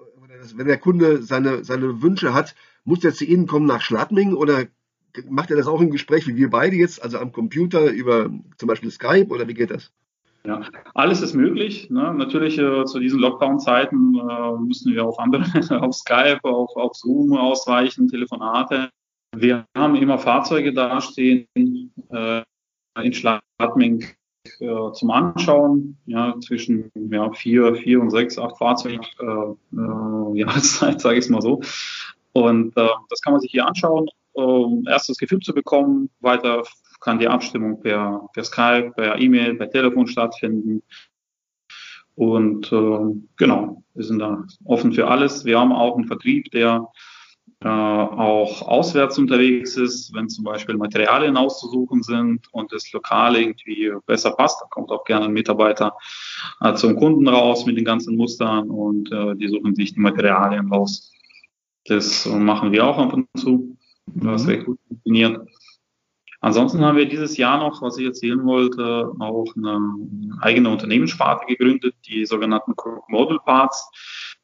wenn 0.55 0.67
der 0.67 0.79
Kunde 0.79 1.23
seine, 1.23 1.65
seine 1.65 2.03
Wünsche 2.03 2.35
hat, 2.35 2.55
muss 2.85 3.05
er 3.05 3.13
zu 3.13 3.25
Ihnen 3.25 3.47
kommen 3.47 3.67
nach 3.67 3.83
Schladming 3.83 4.35
oder 4.35 4.67
macht 5.29 5.51
er 5.51 5.57
das 5.57 5.67
auch 5.67 5.81
im 5.81 5.91
Gespräch 5.91 6.27
wie 6.27 6.37
wir 6.37 6.51
beide 6.51 6.77
jetzt, 6.77 7.03
also 7.03 7.19
am 7.19 7.33
Computer 7.33 7.91
über 7.91 8.31
zum 8.57 8.67
Beispiel 8.67 8.91
Skype 8.91 9.29
oder 9.29 9.49
wie 9.49 9.55
geht 9.55 9.71
das? 9.71 9.93
Ja, 10.47 10.63
alles 10.95 11.21
ist 11.21 11.35
möglich. 11.35 11.91
Ne? 11.91 12.15
Natürlich 12.15 12.59
äh, 12.59 12.85
zu 12.85 13.01
diesen 13.01 13.21
Lockdown-Zeiten 13.21 14.15
äh, 14.15 14.53
müssen 14.61 14.95
wir 14.95 15.05
auf 15.05 15.19
andere, 15.19 15.45
auf 15.83 15.95
Skype, 15.95 16.41
auf, 16.43 16.75
auf 16.77 16.95
Zoom 16.95 17.37
ausweichen, 17.37 18.09
Telefonate. 18.09 18.91
Wir 19.37 19.67
haben 19.77 19.95
immer 19.97 20.19
Fahrzeuge 20.19 20.73
dastehen 20.73 21.47
äh, 22.11 22.43
in 23.03 23.13
Schladming 23.13 24.05
äh, 24.61 24.93
zum 24.93 25.11
Anschauen, 25.11 25.99
ja, 26.07 26.35
zwischen 26.41 26.91
ja, 26.95 27.31
vier, 27.33 27.75
vier 27.75 28.01
und 28.01 28.11
sechs, 28.11 28.39
acht 28.39 28.57
Fahrzeugen 28.59 29.05
äh, 29.21 29.77
äh, 29.77 30.39
Jahreszeit, 30.39 31.01
sage 31.01 31.19
ich 31.19 31.25
es 31.25 31.31
mal 31.31 31.43
so. 31.43 31.61
Und 32.33 32.77
äh, 32.77 32.89
das 33.11 33.21
kann 33.21 33.33
man 33.33 33.41
sich 33.41 33.51
hier 33.51 33.67
anschauen, 33.67 34.09
um 34.33 34.87
erstes 34.87 35.19
Gefühl 35.19 35.41
zu 35.41 35.53
bekommen, 35.53 36.11
weiter 36.21 36.63
kann 37.01 37.19
die 37.19 37.29
Abstimmung 37.29 37.81
per, 37.81 38.29
per 38.33 38.45
Skype, 38.45 38.93
per 38.97 39.19
E-Mail, 39.19 39.55
per 39.55 39.71
Telefon 39.71 40.07
stattfinden. 40.07 40.83
Und 42.15 42.73
äh, 42.73 43.21
genau, 43.37 43.83
wir 43.95 44.05
sind 44.05 44.19
da 44.19 44.45
offen 44.65 44.93
für 44.93 45.07
alles. 45.07 45.45
Wir 45.45 45.61
haben 45.61 45.73
auch 45.73 45.97
einen 45.97 46.07
Vertrieb, 46.07 46.51
der 46.51 46.89
äh, 47.61 47.69
auch 47.69 48.63
auswärts 48.63 49.19
unterwegs 49.19 49.77
ist, 49.77 50.15
wenn 50.15 50.29
zum 50.29 50.45
Beispiel 50.45 50.77
Materialien 50.77 51.37
auszusuchen 51.37 52.03
sind 52.03 52.47
und 52.53 52.73
das 52.73 52.93
lokal 52.93 53.37
irgendwie 53.37 53.93
besser 54.07 54.31
passt, 54.31 54.61
dann 54.61 54.71
kommt 54.71 54.91
auch 54.91 55.05
gerne 55.05 55.25
ein 55.25 55.33
Mitarbeiter 55.33 55.97
äh, 56.61 56.75
zum 56.75 56.97
Kunden 56.97 57.27
raus 57.27 57.67
mit 57.67 57.77
den 57.77 57.85
ganzen 57.85 58.17
Mustern 58.17 58.71
und 58.71 59.11
äh, 59.11 59.35
die 59.35 59.49
suchen 59.49 59.75
sich 59.75 59.95
die 59.95 60.01
Materialien 60.01 60.73
raus. 60.73 61.13
Das 61.87 62.27
machen 62.27 62.71
wir 62.71 62.87
auch 62.87 62.99
ab 62.99 63.13
und 63.13 63.27
zu, 63.37 63.77
was 64.07 64.45
mhm. 64.45 64.49
recht 64.49 64.67
gut 64.67 64.79
funktioniert. 64.87 65.49
Ansonsten 66.41 66.85
haben 66.85 66.97
wir 66.97 67.09
dieses 67.09 67.37
Jahr 67.37 67.59
noch, 67.59 67.83
was 67.83 67.99
ich 67.99 68.07
erzählen 68.07 68.45
wollte, 68.45 69.13
auch 69.19 69.47
eine 69.57 70.39
eigene 70.41 70.71
Unternehmenssparte 70.71 71.47
gegründet, 71.47 71.95
die 72.07 72.25
sogenannten 72.27 72.75
Module 73.09 73.41
Parts. 73.45 73.91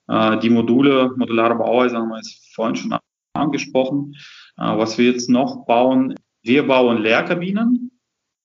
Äh, 0.08 0.38
die 0.38 0.50
Module, 0.50 1.12
modulare 1.16 1.54
Bauweise 1.54 1.96
haben 1.96 2.08
wir 2.08 2.16
jetzt 2.16 2.52
vorhin 2.54 2.76
schon 2.76 2.98
angesprochen. 3.34 4.14
Äh, 4.56 4.76
was 4.76 4.98
wir 4.98 5.10
jetzt 5.10 5.30
noch 5.30 5.66
bauen, 5.66 6.14
wir 6.42 6.66
bauen 6.66 6.98
Leerkabinen 6.98 7.92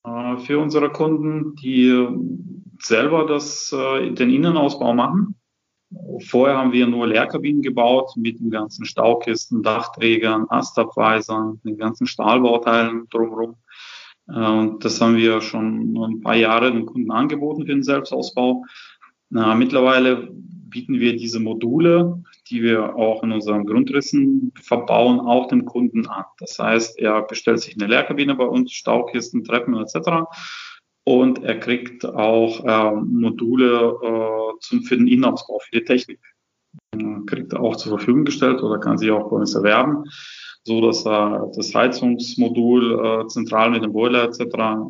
äh, 0.06 0.38
für 0.38 0.60
unsere 0.60 0.92
Kunden, 0.92 1.56
die 1.56 2.08
selber 2.82 3.26
das, 3.26 3.72
den 3.72 4.30
Innenausbau 4.30 4.94
machen. 4.94 5.39
Vorher 6.28 6.58
haben 6.58 6.72
wir 6.72 6.86
nur 6.86 7.08
Leerkabinen 7.08 7.62
gebaut 7.62 8.12
mit 8.16 8.40
den 8.40 8.52
ganzen 8.52 8.86
Staukisten, 8.86 9.64
Dachträgern, 9.64 10.46
Astabweisern, 10.50 11.60
den 11.64 11.78
ganzen 11.78 12.06
Stahlbauteilen 12.06 13.08
drumherum. 13.10 13.56
Und 14.28 14.86
das 14.86 15.02
haben 15.02 15.16
wir 15.16 15.42
schon 15.42 15.98
ein 15.98 16.22
paar 16.22 16.36
Jahre 16.36 16.72
den 16.72 16.86
Kunden 16.86 17.10
angeboten 17.10 17.62
für 17.62 17.74
den 17.74 17.82
Selbstausbau. 17.84 18.64
Mittlerweile 19.30 20.30
bieten 20.32 21.00
wir 21.00 21.18
diese 21.18 21.40
Module, 21.40 22.22
die 22.50 22.62
wir 22.62 22.96
auch 22.96 23.24
in 23.24 23.32
unseren 23.32 23.66
Grundrissen 23.66 24.52
verbauen, 24.62 25.20
auch 25.20 25.48
dem 25.48 25.66
Kunden 25.66 26.08
an. 26.08 26.26
Das 26.38 26.60
heißt, 26.60 27.00
er 27.00 27.24
bestellt 27.24 27.62
sich 27.62 27.76
eine 27.76 27.88
Leerkabine 27.88 28.36
bei 28.36 28.46
uns, 28.46 28.72
Staukisten, 28.72 29.44
Treppen 29.44 29.76
etc. 29.76 30.28
Und 31.10 31.44
er 31.44 31.60
kriegt 31.60 32.06
auch 32.06 32.64
äh, 32.64 32.92
Module 33.02 33.98
äh, 34.04 34.60
zum, 34.60 34.84
für 34.84 34.96
den 34.96 35.08
Innenausbau, 35.08 35.58
für 35.58 35.80
die 35.80 35.84
Technik. 35.84 36.20
Äh, 36.96 37.26
kriegt 37.26 37.52
er 37.52 37.62
auch 37.62 37.78
zur 37.78 37.98
Verfügung 37.98 38.26
gestellt 38.26 38.62
oder 38.62 38.78
kann 38.78 39.00
sich 39.00 39.10
auch 39.10 39.28
bei 39.28 39.38
uns 39.38 39.56
erwerben, 39.56 40.04
so 40.64 40.86
dass 40.86 41.08
er 41.08 41.52
das 41.56 41.74
Heizungsmodul 41.74 43.24
äh, 43.24 43.28
zentral 43.28 43.72
mit 43.72 43.84
dem 43.84 43.92
Boiler 43.92 44.26
etc. 44.26 44.42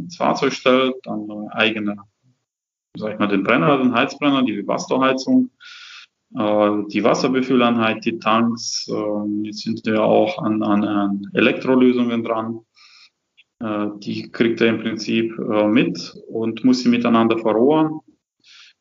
ins 0.02 0.18
Fahrzeug 0.18 0.52
stellt, 0.52 0.96
dann 1.04 1.48
eigene 1.52 1.96
sag 2.98 3.14
ich 3.14 3.20
mal, 3.20 3.28
den 3.28 3.44
Brenner, 3.44 3.78
den 3.78 3.94
Heizbrenner, 3.94 4.44
die 4.44 4.58
Vivasto-Heizung, 4.58 5.52
äh, 6.36 6.72
die 6.90 7.02
Wasserbefüllanheit, 7.02 8.04
die 8.04 8.20
Tanks. 8.20 8.90
Äh, 8.90 9.46
jetzt 9.46 9.62
sind 9.62 9.86
wir 9.86 10.04
auch 10.04 10.38
an, 10.44 10.64
an, 10.64 10.84
an 10.84 11.22
Elektrolösungen 11.34 12.26
dran. 12.26 12.60
Äh, 13.62 13.88
die 13.98 14.32
kriegt 14.32 14.62
er 14.62 14.68
im 14.68 14.82
Prinzip 14.82 15.38
äh, 15.38 15.68
mit 15.68 16.16
und 16.28 16.63
muss 16.63 16.82
sie 16.82 16.89
miteinander 16.89 17.38
verrohren, 17.38 18.00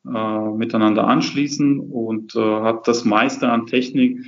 äh, 0.07 0.51
miteinander 0.51 1.07
anschließen 1.07 1.81
und 1.81 2.35
hat 2.35 2.87
das 2.87 3.05
meiste 3.05 3.49
an 3.51 3.67
Technik 3.67 4.19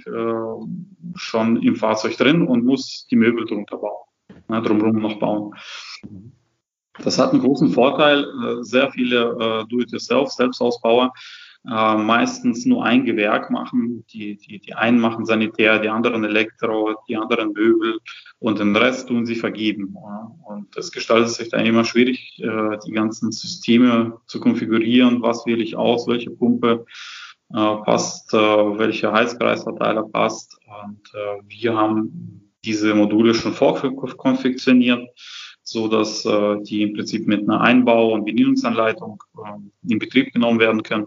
schon 1.15 1.63
im 1.63 1.77
Fahrzeug 1.77 2.17
drin 2.17 2.47
und 2.47 2.65
muss 2.65 3.07
die 3.11 3.17
Möbel 3.17 3.47
drunter 3.47 3.77
bauen, 3.77 4.05
ne, 4.49 4.63
drumherum 4.63 5.01
noch 5.01 5.19
bauen. 5.19 5.55
Das 7.03 7.19
hat 7.19 7.33
einen 7.33 7.43
großen 7.43 7.71
Vorteil. 7.71 8.27
Sehr 8.63 8.91
viele 8.91 9.67
Do-it-yourself, 9.69 10.31
Selbstausbauer, 10.31 11.13
äh, 11.67 11.97
meistens 11.97 12.65
nur 12.65 12.85
ein 12.85 13.05
Gewerk 13.05 13.51
machen. 13.51 14.05
Die, 14.13 14.37
die, 14.37 14.61
die 14.61 14.75
einen 14.75 14.99
machen 14.99 15.27
Sanitär, 15.27 15.79
die 15.79 15.89
anderen 15.89 16.25
Elektro, 16.25 16.95
die 17.09 17.17
anderen 17.17 17.53
Möbel 17.53 17.99
und 18.39 18.59
den 18.59 18.75
Rest 18.75 19.09
tun 19.09 19.27
sie 19.27 19.35
vergeben. 19.35 19.95
Und 20.45 20.75
das 20.77 20.91
gestaltet 20.91 21.31
sich 21.31 21.51
dann 21.51 21.67
immer 21.67 21.85
schwierig, 21.85 22.41
äh, 22.43 22.79
die 22.87 22.93
ganzen 22.93 23.31
Systeme 23.31 24.19
zu 24.27 24.41
konfigurieren. 24.41 25.23
Was 25.23 25.45
wähle 25.45 25.63
ich 25.63 25.77
aus? 25.77 26.07
Welche 26.07 26.31
Pumpe 26.31 26.87
äh, 27.51 27.55
passt? 27.55 28.33
Äh, 28.33 28.39
welcher 28.39 29.13
Heizkreisverteiler 29.13 30.05
passt? 30.05 30.59
Und 30.83 31.03
äh, 31.15 31.43
wir 31.47 31.77
haben 31.77 32.53
diese 32.65 32.95
Module 32.95 33.35
schon 33.35 33.53
vorkonfektioniert 33.53 35.09
so 35.63 35.87
dass 35.87 36.25
äh, 36.25 36.57
die 36.63 36.83
im 36.83 36.95
Prinzip 36.95 37.29
mit 37.29 37.43
einer 37.43 37.61
Einbau- 37.61 38.13
und 38.13 38.25
Bedienungsanleitung 38.25 39.23
äh, 39.39 39.93
in 39.93 39.99
Betrieb 40.01 40.33
genommen 40.33 40.59
werden 40.59 40.83
können 40.83 41.07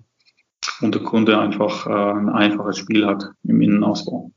und 0.83 0.95
der 0.95 1.03
Kunde 1.03 1.39
einfach 1.39 1.87
äh, 1.87 1.89
ein 1.89 2.29
einfaches 2.29 2.77
Spiel 2.77 3.05
hat 3.05 3.31
im 3.43 3.61
Innenausbau. 3.61 4.31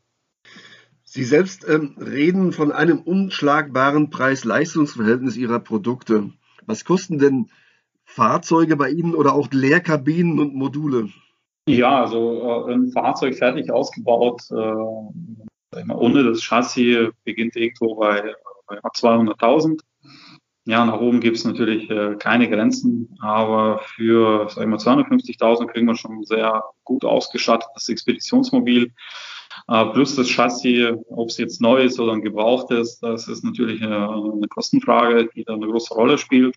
Sie 1.04 1.24
selbst 1.24 1.66
ähm, 1.68 1.96
reden 1.98 2.52
von 2.52 2.72
einem 2.72 3.00
unschlagbaren 3.00 4.10
Preis-Leistungs-Verhältnis 4.10 5.36
Ihrer 5.36 5.60
Produkte. 5.60 6.30
Was 6.66 6.84
kosten 6.84 7.18
denn 7.18 7.50
Fahrzeuge 8.04 8.76
bei 8.76 8.90
Ihnen 8.90 9.14
oder 9.14 9.34
auch 9.34 9.48
Leerkabinen 9.50 10.38
und 10.38 10.54
Module? 10.54 11.08
Ja, 11.68 12.02
also 12.02 12.66
äh, 12.68 12.74
ein 12.74 12.90
Fahrzeug 12.92 13.34
fertig 13.34 13.70
ausgebaut, 13.70 14.42
äh, 14.50 15.82
ohne 15.92 16.24
das 16.24 16.42
Chassis 16.42 17.10
beginnt 17.24 17.56
irgendwo 17.56 17.96
bei, 17.96 18.34
bei 18.66 18.76
200.000 18.78 19.80
ja, 20.66 20.85
nach 20.85 21.00
oben 21.00 21.20
gibt 21.20 21.37
es 21.37 21.44
natürlich 21.44 21.88
äh, 21.90 22.16
keine 22.18 22.50
Grenzen, 22.50 23.16
aber 23.20 23.78
für 23.78 24.49
sag 24.50 24.64
ich 24.64 24.68
mal, 24.68 24.78
250.000 24.78 25.68
kriegen 25.68 25.87
wir 25.87 25.94
schon 25.94 26.25
sehr 26.25 26.64
gut 26.82 27.04
ausgestattetes 27.04 27.88
Expeditionsmobil. 27.88 28.92
Äh, 29.68 29.85
plus 29.92 30.16
das 30.16 30.28
Chassis, 30.28 30.92
ob 31.08 31.28
es 31.28 31.38
jetzt 31.38 31.61
neu 31.61 31.85
ist 31.85 32.00
oder 32.00 32.14
ein 32.14 32.20
gebrauchtes, 32.20 32.99
das 32.99 33.28
ist 33.28 33.44
natürlich 33.44 33.80
eine, 33.80 33.94
äh, 33.94 34.32
eine 34.37 34.49
Kostenfrage, 34.49 35.28
die 35.37 35.44
da 35.44 35.54
eine 35.54 35.68
große 35.68 35.94
Rolle 35.94 36.18
spielt. 36.18 36.56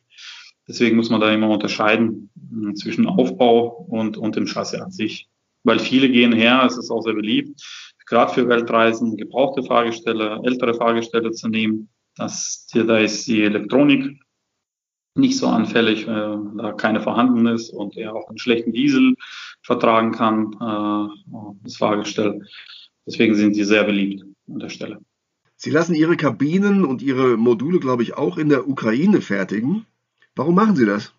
Deswegen 0.68 0.96
muss 0.96 1.12
man 1.12 1.22
da 1.22 1.32
immer 1.32 1.50
unterscheiden 1.50 2.32
äh, 2.36 2.74
zwischen 2.74 3.06
Aufbau 3.06 3.86
und, 3.89 4.18
und 4.18 4.36
dem 4.36 4.48
Chassis 4.48 4.82
an 4.82 4.92
sich. 4.92 5.30
Weil 5.63 5.78
viele 5.78 6.10
gehen 6.10 6.34
her, 6.34 6.63
es 6.66 6.80
ist 6.80 6.89
auch 6.89 7.01
sehr 7.01 7.13
beliebt, 7.13 7.62
gerade 8.08 8.34
für 8.34 8.50
Weltreisen, 8.50 9.18
gebrauchte 9.18 9.62
Fahrgestelle, 9.62 10.42
ältere 10.44 10.74
Fahrgestelle 10.74 11.30
zu 11.30 11.48
nehmen 11.48 11.89
dass 12.20 12.68
hier, 12.72 12.86
da 12.86 12.98
ist 12.98 13.28
die 13.28 13.44
Elektronik 13.44 14.22
nicht 15.16 15.38
so 15.38 15.48
anfällig, 15.48 16.08
äh, 16.08 16.38
da 16.58 16.74
keine 16.78 17.02
vorhanden 17.02 17.48
ist 17.48 17.72
und 17.72 17.98
er 17.98 18.16
auch 18.16 18.30
einen 18.30 18.38
schlechten 18.38 18.74
Diesel 18.74 19.16
vertragen 19.62 20.12
kann, 20.12 20.54
äh, 20.54 21.54
das 21.64 21.78
Fahrgestell. 21.78 22.46
Deswegen 23.06 23.36
sind 23.36 23.56
sie 23.56 23.64
sehr 23.64 23.84
beliebt 23.84 24.24
an 24.48 24.60
der 24.60 24.70
Stelle. 24.70 25.00
Sie 25.56 25.72
lassen 25.72 25.94
Ihre 25.94 26.16
Kabinen 26.16 26.86
und 26.86 27.02
Ihre 27.02 27.36
Module, 27.36 27.80
glaube 27.80 28.04
ich, 28.04 28.14
auch 28.14 28.38
in 28.38 28.48
der 28.48 28.70
Ukraine 28.70 29.20
fertigen. 29.20 29.86
Warum 30.36 30.56
machen 30.56 30.76
Sie 30.76 30.86
das? 30.86 31.14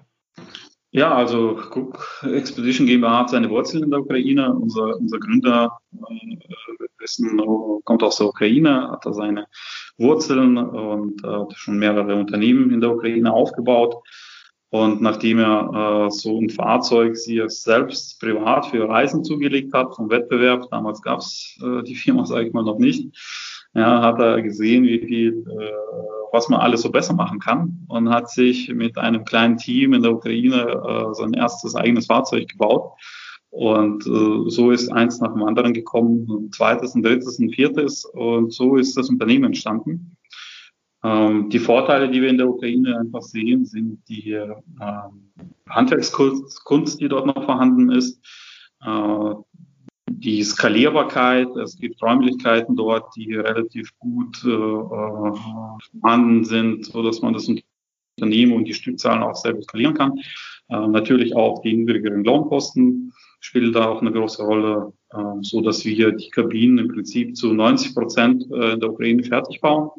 Ja, 0.93 1.15
also 1.15 1.57
Cook 1.71 2.25
Expedition 2.25 2.87
GmbH 2.87 3.21
hat 3.21 3.31
seine 3.31 3.49
Wurzeln 3.49 3.85
in 3.85 3.91
der 3.91 4.01
Ukraine. 4.01 4.53
Unser, 4.53 4.97
unser 4.97 5.21
Gründer 5.21 5.79
äh, 5.93 7.05
ist 7.05 7.21
ein, 7.21 7.41
kommt 7.85 8.03
aus 8.03 8.17
der 8.17 8.27
Ukraine, 8.27 8.91
hat 8.91 9.07
da 9.07 9.13
seine 9.13 9.47
Wurzeln 9.99 10.59
und 10.59 11.23
äh, 11.25 11.29
hat 11.29 11.53
schon 11.55 11.79
mehrere 11.79 12.17
Unternehmen 12.17 12.73
in 12.73 12.81
der 12.81 12.93
Ukraine 12.93 13.33
aufgebaut. 13.33 13.97
Und 14.71 15.01
nachdem 15.01 15.39
er 15.39 16.07
äh, 16.07 16.11
so 16.11 16.41
ein 16.41 16.51
Fahrzeug 16.51 17.17
sich 17.17 17.41
selbst 17.49 18.21
privat 18.21 18.67
für 18.67 18.89
Reisen 18.89 19.25
zugelegt 19.25 19.73
hat 19.73 19.95
vom 19.95 20.11
Wettbewerb, 20.11 20.71
damals 20.71 21.03
gab 21.03 21.21
es 21.21 21.57
äh, 21.63 21.83
die 21.83 21.97
Firma, 21.97 22.25
sage 22.25 22.47
ich 22.49 22.53
mal, 22.53 22.65
noch 22.65 22.79
nicht, 22.79 23.17
ja, 23.75 24.03
hat 24.03 24.19
er 24.19 24.43
gesehen, 24.43 24.85
wie 24.85 25.01
viel, 25.01 25.45
äh, 25.59 26.20
was 26.33 26.49
man 26.49 26.61
alles 26.61 26.83
so 26.83 26.91
besser 26.91 27.15
machen 27.15 27.39
kann 27.39 27.85
und 27.89 28.11
hat 28.11 28.31
sich 28.31 28.69
mit 28.73 28.99
einem 28.99 29.25
kleinen 29.25 29.57
Team 29.57 29.93
in 29.93 30.03
der 30.03 30.13
Ukraine 30.13 30.63
äh, 30.63 31.15
sein 31.15 31.35
erstes 31.35 31.75
eigenes 31.75 32.07
Fahrzeug 32.07 32.49
gebaut. 32.49 32.93
Und 33.51 34.07
äh, 34.07 34.51
so 34.51 34.71
ist 34.71 34.93
eins 34.93 35.21
nach 35.21 35.33
dem 35.33 35.43
anderen 35.43 35.75
gekommen, 35.75 36.29
ein 36.31 36.53
zweites, 36.53 36.95
ein 36.95 37.03
drittes, 37.03 37.39
ein 37.41 37.51
viertes 37.51 38.05
und 38.05 38.53
so 38.53 38.77
ist 38.77 38.97
das 38.97 39.09
Unternehmen 39.09 39.45
entstanden. 39.45 40.17
Ähm, 41.03 41.49
die 41.51 41.59
Vorteile, 41.59 42.11
die 42.11 42.21
wir 42.21 42.29
in 42.29 42.39
der 42.39 42.49
Ukraine 42.49 42.99
einfach 42.99 43.23
sehen, 43.23 43.65
sind 43.65 44.03
die 44.09 44.33
äh, 44.33 44.55
Handwerkskunst, 45.69 47.01
die 47.01 47.09
dort 47.09 47.27
noch 47.27 47.45
vorhanden 47.45 47.91
ist, 47.91 48.21
äh, 48.85 49.35
die 50.13 50.43
Skalierbarkeit, 50.43 51.49
es 51.57 51.79
gibt 51.79 52.03
Räumlichkeiten 52.03 52.75
dort, 52.75 53.15
die 53.15 53.35
relativ 53.35 53.97
gut 53.99 54.45
äh, 54.45 54.49
vorhanden 56.01 56.45
sind, 56.45 56.87
so 56.87 57.03
dass 57.03 57.23
man 57.23 57.33
das 57.33 57.49
Unternehmen 58.19 58.53
und 58.53 58.65
die 58.65 58.75
Stückzahlen 58.75 59.23
auch 59.23 59.37
selber 59.37 59.63
skalieren 59.63 59.95
kann. 59.95 60.19
Äh, 60.69 60.89
natürlich 60.89 61.37
auch 61.37 61.63
die 61.63 61.77
niedrigeren 61.77 62.25
Lohnkosten 62.25 63.13
spielen 63.39 63.73
da 63.73 63.89
auch 63.89 64.01
eine 64.01 64.13
große 64.13 64.43
Rolle, 64.43 64.93
äh, 65.13 65.19
so 65.43 65.61
dass 65.61 65.85
wir 65.85 66.13
die 66.13 66.31
Kabinen 66.31 66.79
im 66.79 66.89
Prinzip 66.89 67.37
zu 67.37 67.53
90 67.53 67.95
Prozent 67.95 68.45
äh, 68.53 68.73
in 68.73 68.81
der 68.81 68.91
Ukraine 68.91 69.23
fertig 69.23 69.61
bauen 69.61 69.91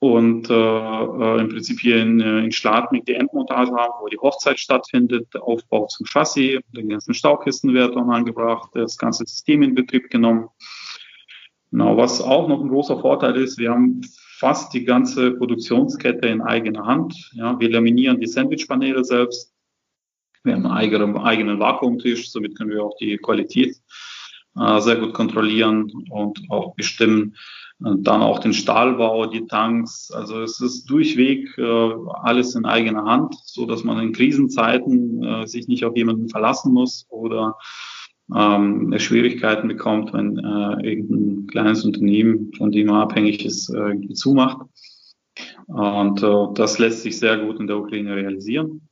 und 0.00 0.48
äh, 0.48 0.54
äh, 0.54 1.40
im 1.40 1.48
Prinzip 1.50 1.78
hier 1.78 2.00
in, 2.00 2.20
äh, 2.20 2.38
in 2.40 2.52
Schladming 2.52 3.04
die 3.04 3.14
Endmontage 3.14 3.70
haben, 3.70 3.92
wo 4.00 4.08
die 4.08 4.18
Hochzeit 4.18 4.58
stattfindet, 4.58 5.28
der 5.34 5.42
Aufbau 5.42 5.86
zum 5.86 6.06
Chassis, 6.06 6.60
die 6.72 6.88
ganzen 6.88 7.12
Staukisten 7.12 7.74
werden 7.74 8.10
angebracht, 8.10 8.70
das 8.72 8.96
ganze 8.96 9.26
System 9.26 9.62
in 9.62 9.74
Betrieb 9.74 10.08
genommen. 10.08 10.48
Genau, 11.70 11.98
was 11.98 12.22
auch 12.22 12.48
noch 12.48 12.62
ein 12.62 12.70
großer 12.70 12.98
Vorteil 12.98 13.36
ist, 13.36 13.58
wir 13.58 13.70
haben 13.70 14.00
fast 14.38 14.72
die 14.72 14.84
ganze 14.84 15.32
Produktionskette 15.32 16.28
in 16.28 16.40
eigener 16.40 16.86
Hand. 16.86 17.30
Ja, 17.34 17.60
wir 17.60 17.70
laminieren 17.70 18.18
die 18.20 18.26
Sandwichpaneele 18.26 19.04
selbst. 19.04 19.52
Wir 20.44 20.54
haben 20.54 20.64
einen 20.64 20.74
eigenen, 20.74 21.18
eigenen 21.18 21.60
Vakuumtisch, 21.60 22.30
somit 22.30 22.56
können 22.56 22.70
wir 22.70 22.82
auch 22.82 22.96
die 22.96 23.18
Qualität 23.18 23.76
äh, 24.56 24.80
sehr 24.80 24.96
gut 24.96 25.12
kontrollieren 25.12 25.92
und 26.08 26.40
auch 26.48 26.74
bestimmen. 26.74 27.36
Und 27.82 28.06
dann 28.06 28.20
auch 28.20 28.40
den 28.40 28.52
Stahlbau, 28.52 29.26
die 29.26 29.46
Tanks. 29.46 30.10
Also 30.10 30.42
es 30.42 30.60
ist 30.60 30.84
durchweg 30.84 31.56
äh, 31.56 31.92
alles 32.22 32.54
in 32.54 32.66
eigener 32.66 33.04
Hand, 33.04 33.34
so 33.44 33.64
dass 33.64 33.84
man 33.84 33.98
in 34.00 34.12
Krisenzeiten 34.12 35.22
äh, 35.22 35.46
sich 35.46 35.66
nicht 35.66 35.84
auf 35.84 35.96
jemanden 35.96 36.28
verlassen 36.28 36.72
muss 36.74 37.06
oder 37.08 37.56
ähm, 38.34 38.94
Schwierigkeiten 38.98 39.68
bekommt, 39.68 40.12
wenn 40.12 40.38
äh, 40.38 40.90
irgendein 40.90 41.46
kleines 41.46 41.84
Unternehmen, 41.84 42.52
von 42.56 42.70
dem 42.70 42.88
man 42.88 43.02
abhängig 43.02 43.44
ist, 43.44 43.70
äh, 43.70 44.12
zumacht. 44.12 44.66
Und 45.66 46.22
äh, 46.22 46.46
das 46.54 46.78
lässt 46.78 47.02
sich 47.02 47.18
sehr 47.18 47.38
gut 47.38 47.60
in 47.60 47.66
der 47.66 47.78
Ukraine 47.78 48.14
realisieren. 48.14 48.82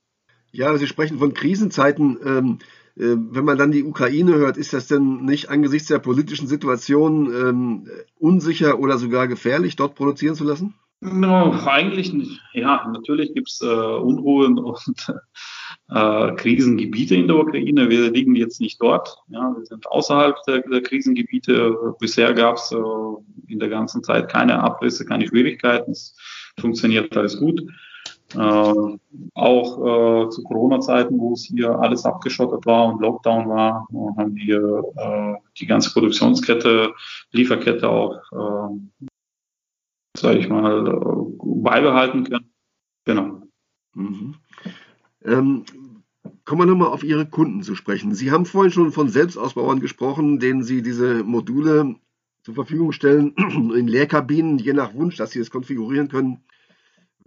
Ja, 0.50 0.76
Sie 0.78 0.86
sprechen 0.86 1.18
von 1.18 1.34
Krisenzeiten. 1.34 2.18
Ähm, 2.24 2.58
äh, 2.60 2.64
wenn 2.98 3.44
man 3.44 3.58
dann 3.58 3.70
die 3.70 3.84
Ukraine 3.84 4.34
hört, 4.34 4.56
ist 4.56 4.72
das 4.72 4.88
denn 4.88 5.24
nicht 5.24 5.50
angesichts 5.50 5.88
der 5.88 6.00
politischen 6.00 6.48
Situation 6.48 7.32
ähm, 7.32 7.88
unsicher 8.18 8.78
oder 8.80 8.98
sogar 8.98 9.28
gefährlich, 9.28 9.76
dort 9.76 9.94
produzieren 9.94 10.34
zu 10.34 10.44
lassen? 10.44 10.74
No, 11.00 11.52
eigentlich 11.64 12.12
nicht. 12.12 12.40
Ja, 12.54 12.84
natürlich 12.92 13.32
gibt's 13.32 13.60
äh, 13.60 13.66
Unruhen 13.66 14.58
und 14.58 15.14
äh, 15.90 16.32
Krisengebiete 16.34 17.14
in 17.14 17.28
der 17.28 17.36
Ukraine. 17.36 17.88
Wir 17.88 18.10
liegen 18.10 18.34
jetzt 18.34 18.60
nicht 18.60 18.82
dort. 18.82 19.16
Ja, 19.28 19.54
wir 19.56 19.64
sind 19.64 19.86
außerhalb 19.86 20.36
der, 20.48 20.62
der 20.62 20.82
Krisengebiete. 20.82 21.94
Bisher 22.00 22.34
gab's 22.34 22.72
äh, 22.72 22.76
in 23.46 23.60
der 23.60 23.68
ganzen 23.68 24.02
Zeit 24.02 24.28
keine 24.28 24.60
Abrisse, 24.60 25.04
keine 25.04 25.28
Schwierigkeiten. 25.28 25.92
Es 25.92 26.16
funktioniert 26.58 27.16
alles 27.16 27.38
gut. 27.38 27.62
Äh, 28.34 28.98
auch 29.34 30.26
äh, 30.26 30.28
zu 30.28 30.42
Corona-Zeiten, 30.42 31.18
wo 31.18 31.32
es 31.32 31.44
hier 31.44 31.78
alles 31.78 32.04
abgeschottet 32.04 32.66
war 32.66 32.86
und 32.86 33.00
Lockdown 33.00 33.48
war, 33.48 33.88
haben 34.18 34.36
wir 34.36 34.82
äh, 34.96 35.34
die 35.58 35.66
ganze 35.66 35.90
Produktionskette, 35.92 36.92
Lieferkette 37.32 37.88
auch, 37.88 38.20
äh, 38.32 39.06
sage 40.18 40.40
ich 40.40 40.48
mal, 40.48 40.86
äh, 40.86 41.36
beibehalten 41.42 42.24
können. 42.24 42.52
Genau. 43.04 43.42
Mhm. 43.94 44.34
Ähm, 45.24 45.64
kommen 46.44 46.60
wir 46.60 46.66
nochmal 46.66 46.88
auf 46.88 47.04
Ihre 47.04 47.26
Kunden 47.26 47.62
zu 47.62 47.74
sprechen. 47.74 48.14
Sie 48.14 48.30
haben 48.30 48.44
vorhin 48.44 48.72
schon 48.72 48.92
von 48.92 49.08
Selbstausbauern 49.08 49.80
gesprochen, 49.80 50.38
denen 50.38 50.62
Sie 50.62 50.82
diese 50.82 51.24
Module 51.24 51.96
zur 52.42 52.54
Verfügung 52.54 52.92
stellen 52.92 53.34
in 53.74 53.88
Leerkabinen, 53.88 54.58
je 54.58 54.74
nach 54.74 54.92
Wunsch, 54.92 55.16
dass 55.16 55.30
Sie 55.30 55.40
es 55.40 55.50
konfigurieren 55.50 56.08
können. 56.08 56.44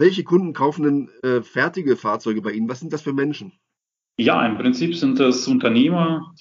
Welche 0.01 0.24
Kunden 0.24 0.53
kaufen 0.53 0.84
denn 0.84 1.10
äh, 1.22 1.43
fertige 1.43 1.96
Fahrzeuge 1.96 2.41
bei 2.41 2.53
Ihnen? 2.53 2.67
Was 2.67 2.79
sind 2.79 2.91
das 2.91 3.03
für 3.03 3.13
Menschen? 3.13 3.53
Ja, 4.17 4.43
im 4.48 4.58
Prinzip 4.58 4.96
sind 4.96 5.20
das 5.20 5.48
Unternehmer, 5.48 6.34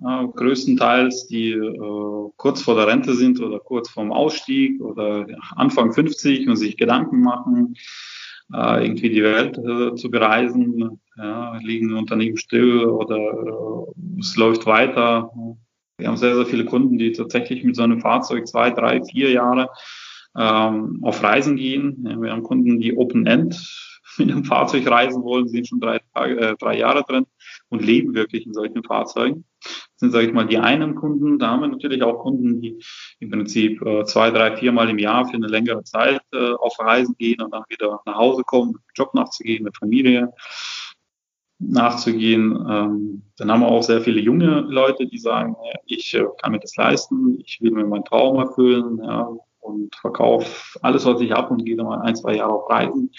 äh, 0.00 0.26
größtenteils, 0.28 1.26
die 1.26 1.50
äh, 1.50 2.30
kurz 2.36 2.62
vor 2.62 2.76
der 2.76 2.86
Rente 2.86 3.14
sind 3.14 3.40
oder 3.40 3.58
kurz 3.58 3.90
vorm 3.90 4.12
Ausstieg 4.12 4.80
oder 4.80 5.26
Anfang 5.56 5.92
50 5.92 6.48
und 6.48 6.54
sich 6.54 6.76
Gedanken 6.76 7.22
machen, 7.22 7.74
äh, 8.54 8.84
irgendwie 8.84 9.10
die 9.10 9.24
Welt 9.24 9.58
äh, 9.58 9.96
zu 9.96 10.08
bereisen. 10.08 11.00
Ja, 11.16 11.56
liegen 11.56 11.92
Unternehmen 11.96 12.36
still 12.36 12.84
oder 12.84 13.16
äh, 13.16 14.20
es 14.20 14.36
läuft 14.36 14.66
weiter. 14.66 15.32
Wir 15.98 16.06
haben 16.06 16.16
sehr, 16.16 16.36
sehr 16.36 16.46
viele 16.46 16.64
Kunden, 16.64 16.96
die 16.96 17.10
tatsächlich 17.10 17.64
mit 17.64 17.74
so 17.74 17.82
einem 17.82 18.00
Fahrzeug 18.00 18.46
zwei, 18.46 18.70
drei, 18.70 19.02
vier 19.02 19.32
Jahre 19.32 19.68
ähm, 20.36 21.00
auf 21.02 21.22
Reisen 21.22 21.56
gehen. 21.56 22.04
Wir 22.20 22.32
haben 22.32 22.42
Kunden, 22.42 22.80
die 22.80 22.96
Open-End 22.96 23.56
mit 24.18 24.30
einem 24.30 24.44
Fahrzeug 24.44 24.88
reisen 24.88 25.22
wollen, 25.22 25.48
sind 25.48 25.68
schon 25.68 25.80
drei, 25.80 26.00
äh, 26.14 26.56
drei 26.58 26.78
Jahre 26.78 27.04
drin 27.04 27.26
und 27.68 27.84
leben 27.84 28.14
wirklich 28.14 28.46
in 28.46 28.52
solchen 28.52 28.82
Fahrzeugen. 28.82 29.44
Das 29.60 29.80
sind, 29.96 30.12
sage 30.12 30.26
ich 30.26 30.32
mal, 30.32 30.46
die 30.46 30.58
einen 30.58 30.94
Kunden. 30.94 31.38
Da 31.38 31.48
haben 31.48 31.60
wir 31.60 31.68
natürlich 31.68 32.02
auch 32.02 32.18
Kunden, 32.20 32.60
die 32.60 32.78
im 33.18 33.30
Prinzip 33.30 33.82
äh, 33.82 34.04
zwei, 34.04 34.30
drei, 34.30 34.56
viermal 34.56 34.88
im 34.88 34.98
Jahr 34.98 35.26
für 35.26 35.34
eine 35.34 35.48
längere 35.48 35.84
Zeit 35.84 36.22
äh, 36.32 36.52
auf 36.52 36.78
Reisen 36.78 37.14
gehen 37.18 37.40
und 37.40 37.52
dann 37.52 37.64
wieder 37.68 38.00
nach 38.06 38.16
Hause 38.16 38.42
kommen, 38.44 38.76
Job 38.94 39.14
nachzugehen, 39.14 39.64
mit 39.64 39.76
Familie 39.76 40.32
nachzugehen. 41.58 42.52
Ähm, 42.52 43.22
dann 43.36 43.52
haben 43.52 43.60
wir 43.60 43.68
auch 43.68 43.82
sehr 43.82 44.00
viele 44.00 44.20
junge 44.20 44.60
Leute, 44.60 45.06
die 45.06 45.18
sagen, 45.18 45.54
ich 45.84 46.14
äh, 46.14 46.24
kann 46.40 46.52
mir 46.52 46.60
das 46.60 46.76
leisten, 46.76 47.38
ich 47.44 47.60
will 47.60 47.72
mir 47.72 47.84
meinen 47.84 48.04
Traum 48.04 48.38
erfüllen 48.38 48.98
ja, 49.04 49.28
und 49.60 49.94
verkaufe 49.94 50.78
alles, 50.82 51.04
was 51.04 51.20
ich 51.20 51.32
habe 51.32 51.52
und 51.54 51.64
gehe 51.64 51.76
dann 51.76 51.86
mal 51.86 52.00
ein, 52.00 52.16
zwei 52.16 52.36
Jahre 52.36 52.52
auf 52.52 52.70
Reisen. 52.70 53.10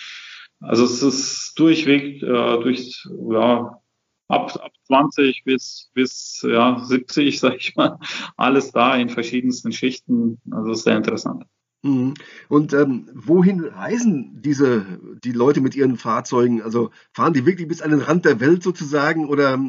Also 0.59 0.85
es 0.85 1.01
ist 1.01 1.53
durchweg, 1.57 2.21
äh, 2.21 2.59
durch, 2.61 3.03
ja, 3.31 3.81
ab, 4.27 4.55
ab 4.61 4.71
20 4.87 5.43
bis, 5.43 5.89
bis 5.93 6.45
ja, 6.47 6.79
70, 6.83 7.39
sag 7.39 7.55
ich 7.55 7.75
mal, 7.75 7.97
alles 8.37 8.71
da 8.71 8.95
in 8.95 9.09
verschiedensten 9.09 9.71
Schichten. 9.71 10.39
Also 10.51 10.73
sehr 10.73 10.97
interessant. 10.97 11.45
Mhm. 11.83 12.13
Und 12.47 12.73
ähm, 12.73 13.09
wohin 13.13 13.61
reisen 13.61 14.41
diese 14.41 14.99
die 15.23 15.31
Leute 15.31 15.61
mit 15.61 15.75
ihren 15.75 15.97
Fahrzeugen? 15.97 16.61
Also 16.61 16.91
fahren 17.11 17.33
die 17.33 17.45
wirklich 17.45 17.67
bis 17.67 17.81
an 17.81 17.91
den 17.91 18.01
Rand 18.01 18.25
der 18.25 18.39
Welt 18.39 18.61
sozusagen 18.61 19.27
oder 19.27 19.59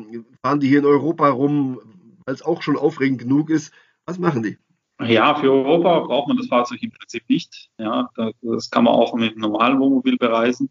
fahren 0.42 0.60
die 0.60 0.68
hier 0.68 0.80
in 0.80 0.86
Europa 0.86 1.28
rum, 1.28 1.80
weil 2.26 2.34
es 2.34 2.42
auch 2.42 2.62
schon 2.62 2.76
aufregend 2.76 3.20
genug 3.20 3.48
ist? 3.48 3.72
Was 4.04 4.18
machen 4.18 4.42
die? 4.42 4.58
Ja, 5.06 5.34
für 5.34 5.52
Europa 5.52 6.00
braucht 6.00 6.28
man 6.28 6.36
das 6.36 6.46
Fahrzeug 6.46 6.82
im 6.82 6.92
Prinzip 6.92 7.24
nicht. 7.28 7.70
Ja, 7.78 8.08
das 8.42 8.70
kann 8.70 8.84
man 8.84 8.94
auch 8.94 9.14
mit 9.14 9.32
einem 9.32 9.40
normalen 9.40 9.80
Wohnmobil 9.80 10.16
bereisen. 10.16 10.70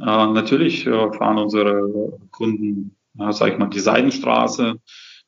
Äh, 0.00 0.04
natürlich 0.04 0.86
äh, 0.86 1.12
fahren 1.12 1.38
unsere 1.38 2.18
Kunden, 2.30 2.96
ja, 3.14 3.32
sag 3.32 3.52
ich 3.52 3.58
mal, 3.58 3.68
die 3.68 3.80
Seidenstraße, 3.80 4.78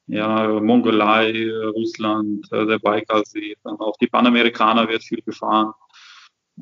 ja, 0.06 0.60
Mongolei, 0.60 1.50
Russland, 1.74 2.50
äh, 2.52 2.66
der 2.66 2.78
Baikalsee, 2.78 3.56
dann 3.64 3.78
auch 3.78 3.96
die 3.96 4.06
Panamerikaner 4.06 4.88
wird 4.88 5.02
viel 5.02 5.22
gefahren. 5.22 5.72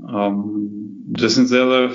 Ähm, 0.09 1.05
das 1.09 1.35
sind 1.35 1.47
sehr, 1.47 1.69
sehr, 1.69 1.91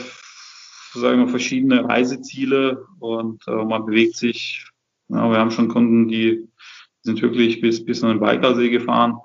sagen 0.94 1.20
wir, 1.20 1.28
verschiedene 1.28 1.88
Reiseziele 1.88 2.86
und 3.00 3.48
äh, 3.48 3.64
man 3.64 3.86
bewegt 3.86 4.18
sich. 4.18 4.66
Ja, 5.10 5.30
wir 5.30 5.38
haben 5.38 5.52
schon 5.52 5.68
Kunden, 5.68 6.08
die 6.08 6.48
sind 7.02 7.22
wirklich 7.22 7.60
bis, 7.60 7.84
bis 7.84 8.04
an 8.04 8.10
den 8.10 8.20
Baikalsee 8.20 8.70
gefahren. 8.70 9.18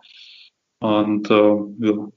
Und 0.78 1.30
äh, 1.30 1.86
ja. 1.86 2.08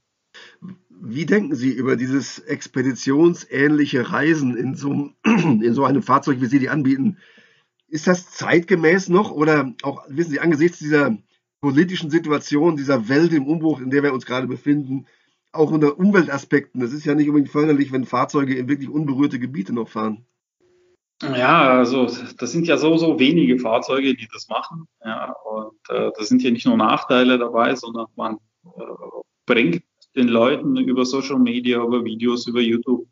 Wie 1.02 1.24
denken 1.24 1.54
Sie 1.54 1.72
über 1.72 1.96
dieses 1.96 2.40
expeditionsähnliche 2.40 4.12
Reisen 4.12 4.56
in 4.56 4.74
so, 4.74 5.10
in 5.24 5.72
so 5.72 5.84
einem 5.84 6.02
Fahrzeug, 6.02 6.40
wie 6.40 6.46
Sie 6.46 6.58
die 6.58 6.68
anbieten? 6.68 7.16
Ist 7.88 8.06
das 8.06 8.30
zeitgemäß 8.30 9.08
noch 9.08 9.30
oder 9.30 9.72
auch, 9.82 10.04
wissen 10.08 10.30
Sie, 10.30 10.40
angesichts 10.40 10.78
dieser 10.78 11.16
politischen 11.60 12.10
Situation, 12.10 12.76
dieser 12.76 13.08
Welt 13.08 13.32
im 13.32 13.46
Umbruch, 13.46 13.80
in 13.80 13.90
der 13.90 14.02
wir 14.02 14.12
uns 14.12 14.26
gerade 14.26 14.46
befinden, 14.46 15.06
auch 15.52 15.70
unter 15.70 15.98
Umweltaspekten, 15.98 16.80
das 16.80 16.92
ist 16.92 17.04
ja 17.04 17.14
nicht 17.14 17.28
unbedingt 17.28 17.50
förderlich, 17.50 17.92
wenn 17.92 18.04
Fahrzeuge 18.04 18.54
in 18.54 18.68
wirklich 18.68 18.88
unberührte 18.88 19.38
Gebiete 19.38 19.72
noch 19.72 19.88
fahren. 19.88 20.24
Ja, 21.22 21.78
also 21.78 22.06
das 22.38 22.52
sind 22.52 22.66
ja 22.66 22.78
so, 22.78 22.96
so 22.96 23.18
wenige 23.18 23.58
Fahrzeuge, 23.58 24.14
die 24.14 24.28
das 24.32 24.48
machen. 24.48 24.86
Ja, 25.04 25.32
und 25.32 25.78
äh, 25.90 26.10
da 26.16 26.24
sind 26.24 26.42
ja 26.42 26.50
nicht 26.50 26.66
nur 26.66 26.78
Nachteile 26.78 27.38
dabei, 27.38 27.74
sondern 27.74 28.06
man 28.16 28.38
bringt 29.46 29.82
den 30.16 30.28
Leuten 30.28 30.76
über 30.76 31.04
Social 31.04 31.38
Media, 31.38 31.82
über 31.82 32.04
Videos, 32.04 32.46
über 32.46 32.60
YouTube 32.60 33.06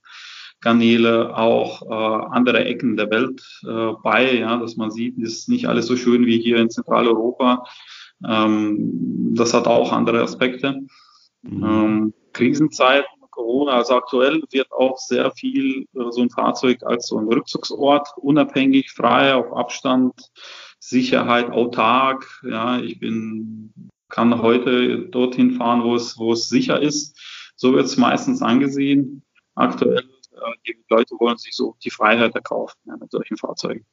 Kanäle 0.60 1.36
auch 1.36 1.82
äh, 1.82 2.26
andere 2.34 2.64
Ecken 2.64 2.96
der 2.96 3.10
Welt 3.10 3.40
äh, 3.64 3.92
bei, 4.02 4.38
ja, 4.38 4.56
dass 4.56 4.76
man 4.76 4.90
sieht, 4.90 5.16
ist 5.18 5.48
nicht 5.48 5.66
alles 5.66 5.86
so 5.86 5.96
schön 5.96 6.26
wie 6.26 6.40
hier 6.40 6.56
in 6.58 6.70
Zentraleuropa. 6.70 7.64
Ähm, 8.26 9.34
das 9.34 9.54
hat 9.54 9.66
auch 9.66 9.92
andere 9.92 10.22
Aspekte. 10.22 10.80
Mhm. 11.42 11.64
Ähm, 11.64 12.14
Krisenzeiten, 12.32 13.06
Corona, 13.30 13.72
also 13.72 13.94
aktuell 13.94 14.42
wird 14.50 14.72
auch 14.72 14.98
sehr 14.98 15.30
viel 15.30 15.86
äh, 15.94 16.10
so 16.10 16.22
ein 16.22 16.30
Fahrzeug 16.30 16.82
als 16.82 17.06
so 17.06 17.18
ein 17.18 17.28
Rückzugsort, 17.28 18.08
unabhängig, 18.16 18.90
frei, 18.90 19.34
auf 19.34 19.52
Abstand, 19.56 20.12
Sicherheit, 20.80 21.50
autark. 21.50 22.42
Ja, 22.42 22.80
ich 22.80 22.98
bin 22.98 23.72
kann 24.08 24.40
heute 24.40 25.08
dorthin 25.08 25.52
fahren, 25.52 25.84
wo 25.84 25.94
es, 25.94 26.18
wo 26.18 26.32
es 26.32 26.48
sicher 26.48 26.80
ist. 26.80 27.18
So 27.56 27.74
wird 27.74 27.86
es 27.86 27.96
meistens 27.96 28.42
angesehen. 28.42 29.22
Aktuell, 29.54 30.04
äh, 30.32 30.40
die 30.66 30.76
Leute 30.88 31.14
wollen 31.18 31.38
sich 31.38 31.54
so 31.54 31.76
die 31.84 31.90
Freiheit 31.90 32.34
erkaufen 32.34 32.78
ja, 32.86 32.96
mit 32.96 33.10
solchen 33.10 33.36
Fahrzeugen. 33.36 33.84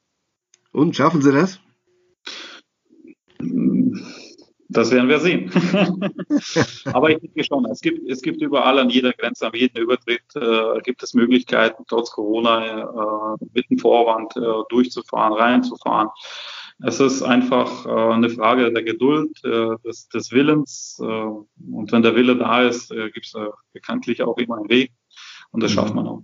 Und 0.72 0.96
schaffen 0.96 1.22
sie 1.22 1.32
das? 1.32 1.60
Das 4.68 4.92
werden 4.92 5.10
wir 5.10 5.20
sehen. 5.20 5.52
Aber 6.94 7.10
ich 7.10 7.20
denke 7.20 7.44
schon, 7.44 7.66
es 7.66 7.82
gibt, 7.82 8.10
es 8.10 8.22
gibt 8.22 8.42
überall 8.42 8.80
an 8.80 8.90
jeder 8.90 9.14
Grenze, 9.14 9.46
an 9.46 9.54
jedem 9.54 9.84
Übertritt 9.84 10.24
äh, 10.36 10.82
gibt 10.82 11.04
es 11.04 11.14
Möglichkeiten, 11.14 11.84
trotz 11.88 12.12
Corona 12.12 13.36
äh, 13.36 13.46
mit 13.54 13.70
dem 13.70 13.78
Vorwand 13.78 14.36
äh, 14.36 14.42
durchzufahren, 14.70 15.34
reinzufahren. 15.34 16.10
Es 16.84 17.00
ist 17.00 17.22
einfach 17.22 17.86
äh, 17.86 18.14
eine 18.14 18.30
Frage 18.30 18.72
der 18.72 18.84
Geduld, 18.84 19.40
äh, 19.44 19.78
des, 19.86 20.10
des, 20.10 20.32
Willens. 20.32 21.00
Äh, 21.02 21.06
und 21.06 21.92
wenn 21.92 22.02
der 22.02 22.16
Wille 22.16 22.36
da 22.36 22.64
ist, 22.64 22.92
äh, 22.92 23.10
gibt 23.12 23.28
es 23.28 23.34
bekanntlich 23.72 24.22
auch 24.22 24.38
immer 24.38 24.58
einen 24.58 24.70
Weg. 24.70 24.92
Und 25.52 25.64
das 25.64 25.72
schafft 25.72 25.96
man 25.96 26.06
auch. 26.08 26.24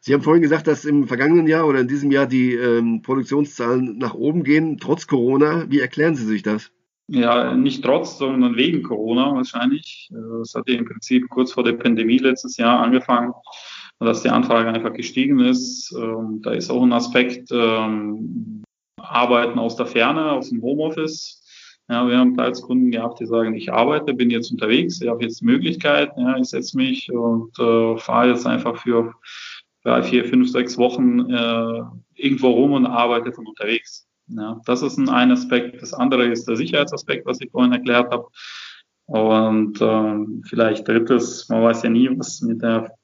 Sie 0.00 0.14
haben 0.14 0.22
vorhin 0.22 0.42
gesagt, 0.42 0.66
dass 0.66 0.84
im 0.84 1.06
vergangenen 1.06 1.46
Jahr 1.46 1.66
oder 1.66 1.80
in 1.80 1.88
diesem 1.88 2.10
Jahr 2.10 2.26
die 2.26 2.54
ähm, 2.54 3.02
Produktionszahlen 3.02 3.98
nach 3.98 4.14
oben 4.14 4.42
gehen, 4.42 4.78
trotz 4.78 5.06
Corona. 5.06 5.70
Wie 5.70 5.78
erklären 5.78 6.16
Sie 6.16 6.24
sich 6.24 6.42
das? 6.42 6.72
Ja, 7.06 7.54
nicht 7.54 7.84
trotz, 7.84 8.18
sondern 8.18 8.56
wegen 8.56 8.82
Corona 8.82 9.34
wahrscheinlich. 9.34 10.10
Es 10.40 10.54
hat 10.54 10.68
ja 10.68 10.76
im 10.76 10.86
Prinzip 10.86 11.28
kurz 11.28 11.52
vor 11.52 11.62
der 11.62 11.74
Pandemie 11.74 12.18
letztes 12.18 12.56
Jahr 12.56 12.80
angefangen, 12.80 13.32
dass 14.00 14.22
die 14.22 14.30
Anfrage 14.30 14.70
einfach 14.70 14.94
gestiegen 14.94 15.38
ist. 15.38 15.94
Ähm, 15.96 16.40
da 16.42 16.52
ist 16.52 16.70
auch 16.70 16.82
ein 16.82 16.92
Aspekt, 16.92 17.50
ähm, 17.52 18.62
Arbeiten 19.02 19.58
aus 19.58 19.76
der 19.76 19.86
Ferne, 19.86 20.32
aus 20.32 20.50
dem 20.50 20.62
Homeoffice. 20.62 21.40
Ja, 21.88 22.08
wir 22.08 22.16
haben 22.16 22.36
teils 22.36 22.62
Kunden 22.62 22.90
gehabt, 22.90 23.20
die 23.20 23.26
sagen, 23.26 23.54
ich 23.54 23.72
arbeite, 23.72 24.14
bin 24.14 24.30
jetzt 24.30 24.50
unterwegs, 24.50 25.00
ich 25.00 25.08
habe 25.08 25.24
jetzt 25.24 25.40
die 25.40 25.46
Möglichkeit, 25.46 26.12
ja, 26.16 26.36
ich 26.38 26.46
setze 26.46 26.76
mich 26.76 27.12
und 27.12 27.58
äh, 27.58 27.98
fahre 27.98 28.28
jetzt 28.28 28.46
einfach 28.46 28.76
für 28.78 29.12
drei, 29.82 30.02
vier, 30.02 30.24
fünf, 30.24 30.48
sechs 30.50 30.78
Wochen 30.78 31.30
äh, 31.30 31.82
irgendwo 32.14 32.50
rum 32.50 32.72
und 32.72 32.86
arbeite 32.86 33.32
von 33.32 33.46
unterwegs. 33.46 34.06
Ja, 34.28 34.60
das 34.64 34.82
ist 34.82 34.96
ein, 34.96 35.08
ein 35.08 35.32
Aspekt. 35.32 35.82
Das 35.82 35.92
andere 35.92 36.26
ist 36.26 36.46
der 36.48 36.56
Sicherheitsaspekt, 36.56 37.26
was 37.26 37.40
ich 37.40 37.50
vorhin 37.50 37.72
erklärt 37.72 38.10
habe. 38.12 38.28
Und 39.06 39.80
äh, 39.80 40.48
vielleicht 40.48 40.86
drittes, 40.86 41.48
man 41.48 41.62
weiß 41.64 41.82
ja 41.82 41.90
nie, 41.90 42.08
was 42.16 42.40
mit 42.40 42.62
der 42.62 42.94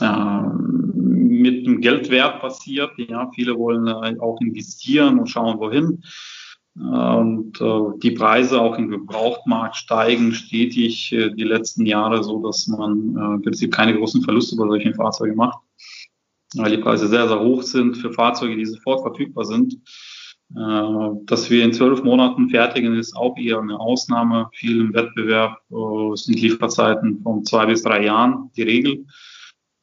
äh, 0.00 0.41
mit 1.42 1.66
dem 1.66 1.80
Geldwert 1.80 2.40
passiert. 2.40 2.92
Ja, 2.96 3.30
viele 3.34 3.58
wollen 3.58 3.86
äh, 3.86 4.18
auch 4.20 4.40
investieren 4.40 5.18
und 5.18 5.28
schauen, 5.28 5.58
wohin. 5.58 6.02
Und 6.74 7.60
äh, 7.60 7.98
die 7.98 8.12
Preise 8.12 8.60
auch 8.60 8.78
im 8.78 8.88
Gebrauchtmarkt 8.88 9.76
steigen 9.76 10.32
stetig 10.32 11.12
äh, 11.12 11.30
die 11.34 11.44
letzten 11.44 11.84
Jahre, 11.84 12.24
so 12.24 12.42
dass 12.42 12.66
man 12.66 13.14
äh, 13.16 13.34
im 13.34 13.42
Prinzip 13.42 13.74
keine 13.74 13.94
großen 13.94 14.22
Verluste 14.22 14.56
bei 14.56 14.66
solchen 14.66 14.94
Fahrzeugen 14.94 15.36
macht, 15.36 15.58
weil 16.56 16.74
die 16.74 16.82
Preise 16.82 17.08
sehr, 17.08 17.28
sehr 17.28 17.40
hoch 17.40 17.62
sind 17.62 17.96
für 17.96 18.12
Fahrzeuge, 18.12 18.56
die 18.56 18.64
sofort 18.64 19.02
verfügbar 19.02 19.44
sind. 19.44 19.76
Äh, 20.56 21.24
dass 21.24 21.50
wir 21.50 21.62
in 21.62 21.74
zwölf 21.74 22.02
Monaten 22.02 22.48
fertigen, 22.48 22.96
ist 22.96 23.16
auch 23.16 23.36
eher 23.36 23.60
eine 23.60 23.78
Ausnahme. 23.78 24.48
Viel 24.54 24.80
im 24.80 24.94
Wettbewerb 24.94 25.58
äh, 25.70 26.16
sind 26.16 26.40
Lieferzeiten 26.40 27.22
von 27.22 27.44
zwei 27.44 27.66
bis 27.66 27.82
drei 27.82 28.04
Jahren 28.04 28.50
die 28.56 28.62
Regel, 28.62 29.04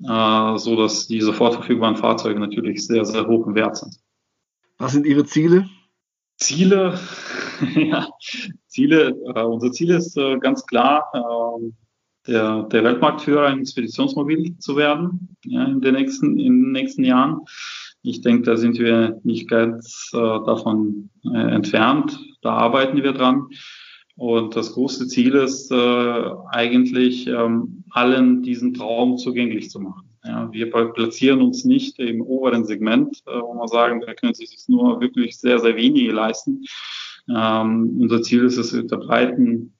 äh, 0.03 0.57
so 0.57 0.75
dass 0.75 1.07
die 1.07 1.21
sofort 1.21 1.55
verfügbaren 1.55 1.95
Fahrzeuge 1.95 2.39
natürlich 2.39 2.85
sehr, 2.85 3.05
sehr 3.05 3.27
hoch 3.27 3.47
im 3.47 3.55
Wert 3.55 3.77
sind. 3.77 3.95
Was 4.77 4.93
sind 4.93 5.05
Ihre 5.05 5.25
Ziele? 5.25 5.69
Ziele, 6.37 6.97
ja, 7.75 8.07
Ziele, 8.67 9.09
äh, 9.35 9.43
unser 9.43 9.71
Ziel 9.71 9.91
ist 9.91 10.17
äh, 10.17 10.37
ganz 10.37 10.65
klar, 10.65 11.11
äh, 11.13 11.71
der, 12.27 12.63
der 12.63 12.83
Weltmarktführer 12.83 13.49
im 13.49 13.59
Expeditionsmobil 13.59 14.57
zu 14.59 14.77
werden 14.77 15.35
ja, 15.45 15.65
in, 15.65 15.81
den 15.81 15.95
nächsten, 15.95 16.39
in 16.39 16.63
den 16.63 16.71
nächsten 16.71 17.03
Jahren. 17.03 17.41
Ich 18.01 18.21
denke, 18.21 18.43
da 18.43 18.57
sind 18.57 18.79
wir 18.79 19.19
nicht 19.23 19.49
ganz 19.49 20.11
äh, 20.13 20.17
davon 20.17 21.09
äh, 21.25 21.37
entfernt. 21.37 22.19
Da 22.41 22.51
arbeiten 22.51 23.03
wir 23.03 23.11
dran. 23.11 23.47
Und 24.19 24.57
das 24.57 24.73
große 24.73 25.07
Ziel 25.07 25.33
ist 25.35 25.71
äh, 25.71 26.29
eigentlich, 26.51 27.25
ähm, 27.27 27.85
allen 27.91 28.43
diesen 28.43 28.73
Traum 28.73 29.17
zugänglich 29.17 29.69
zu 29.69 29.79
machen. 29.79 30.09
Ja, 30.25 30.51
wir 30.51 30.69
platzieren 30.69 31.41
uns 31.41 31.63
nicht 31.63 31.97
im 31.99 32.21
oberen 32.21 32.65
Segment, 32.65 33.23
äh, 33.27 33.39
wo 33.39 33.53
man 33.53 33.69
sagen, 33.69 34.01
da 34.05 34.13
können 34.13 34.33
sich 34.33 34.57
nur 34.67 34.99
wirklich 34.99 35.37
sehr, 35.37 35.59
sehr 35.59 35.77
wenige 35.77 36.11
leisten. 36.11 36.65
Ähm, 37.33 37.97
unser 38.01 38.21
Ziel 38.21 38.43
ist 38.43 38.57
es, 38.57 38.71
der 38.71 38.97
breiten 38.97 39.73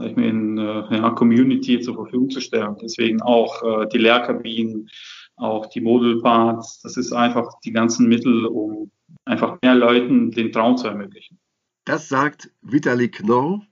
ich 0.00 0.16
meine, 0.16 0.88
äh, 0.90 0.96
ja, 0.96 1.10
Community 1.10 1.78
zur 1.78 1.94
Verfügung 1.94 2.30
zu 2.30 2.40
stellen. 2.40 2.74
Deswegen 2.82 3.22
auch 3.22 3.62
äh, 3.62 3.86
die 3.92 3.98
Lehrkabinen, 3.98 4.88
auch 5.36 5.66
die 5.66 5.82
Modulparts. 5.82 6.80
Das 6.82 6.96
ist 6.96 7.12
einfach 7.12 7.48
die 7.64 7.70
ganzen 7.70 8.08
Mittel, 8.08 8.46
um 8.46 8.90
einfach 9.24 9.56
mehr 9.62 9.76
Leuten 9.76 10.32
den 10.32 10.50
Traum 10.50 10.76
zu 10.76 10.88
ermöglichen. 10.88 11.38
Das 11.84 12.08
sagt 12.08 12.50
Vitali 12.62 13.10
Knorr, 13.10 13.66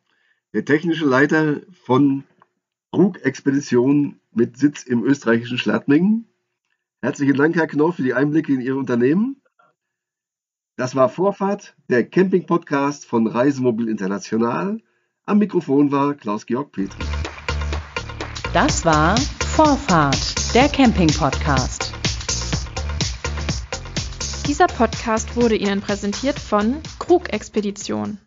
der 0.53 0.65
technische 0.65 1.05
Leiter 1.05 1.61
von 1.85 2.25
Krug 2.93 3.25
Expedition 3.25 4.19
mit 4.33 4.57
Sitz 4.57 4.83
im 4.83 5.05
österreichischen 5.05 5.59
Schladming. 5.59 6.25
Herzlichen 7.03 7.37
Dank, 7.37 7.55
Herr 7.55 7.69
Knorr, 7.69 7.93
für 7.93 8.03
die 8.03 8.15
Einblicke 8.15 8.53
in 8.53 8.61
Ihr 8.61 8.77
Unternehmen. 8.77 9.41
Das 10.77 10.97
war 10.97 11.09
Vorfahrt, 11.09 11.77
der 11.89 12.05
Camping-Podcast 12.05 13.05
von 13.05 13.29
Reisemobil 13.29 13.89
International. 13.89 14.81
Am 15.25 15.39
Mikrofon 15.39 15.93
war 15.93 16.15
Klaus-Georg 16.15 16.73
Petri. 16.73 17.05
Das 18.53 18.85
war 18.85 19.17
Vorfahrt, 19.19 20.55
der 20.55 20.69
Camping-Podcast. 20.69 21.80
Dieser 24.51 24.67
Podcast 24.67 25.37
wurde 25.37 25.55
Ihnen 25.55 25.81
präsentiert 25.81 26.41
von 26.41 26.79
Krug 26.99 27.33
Expedition. 27.33 28.19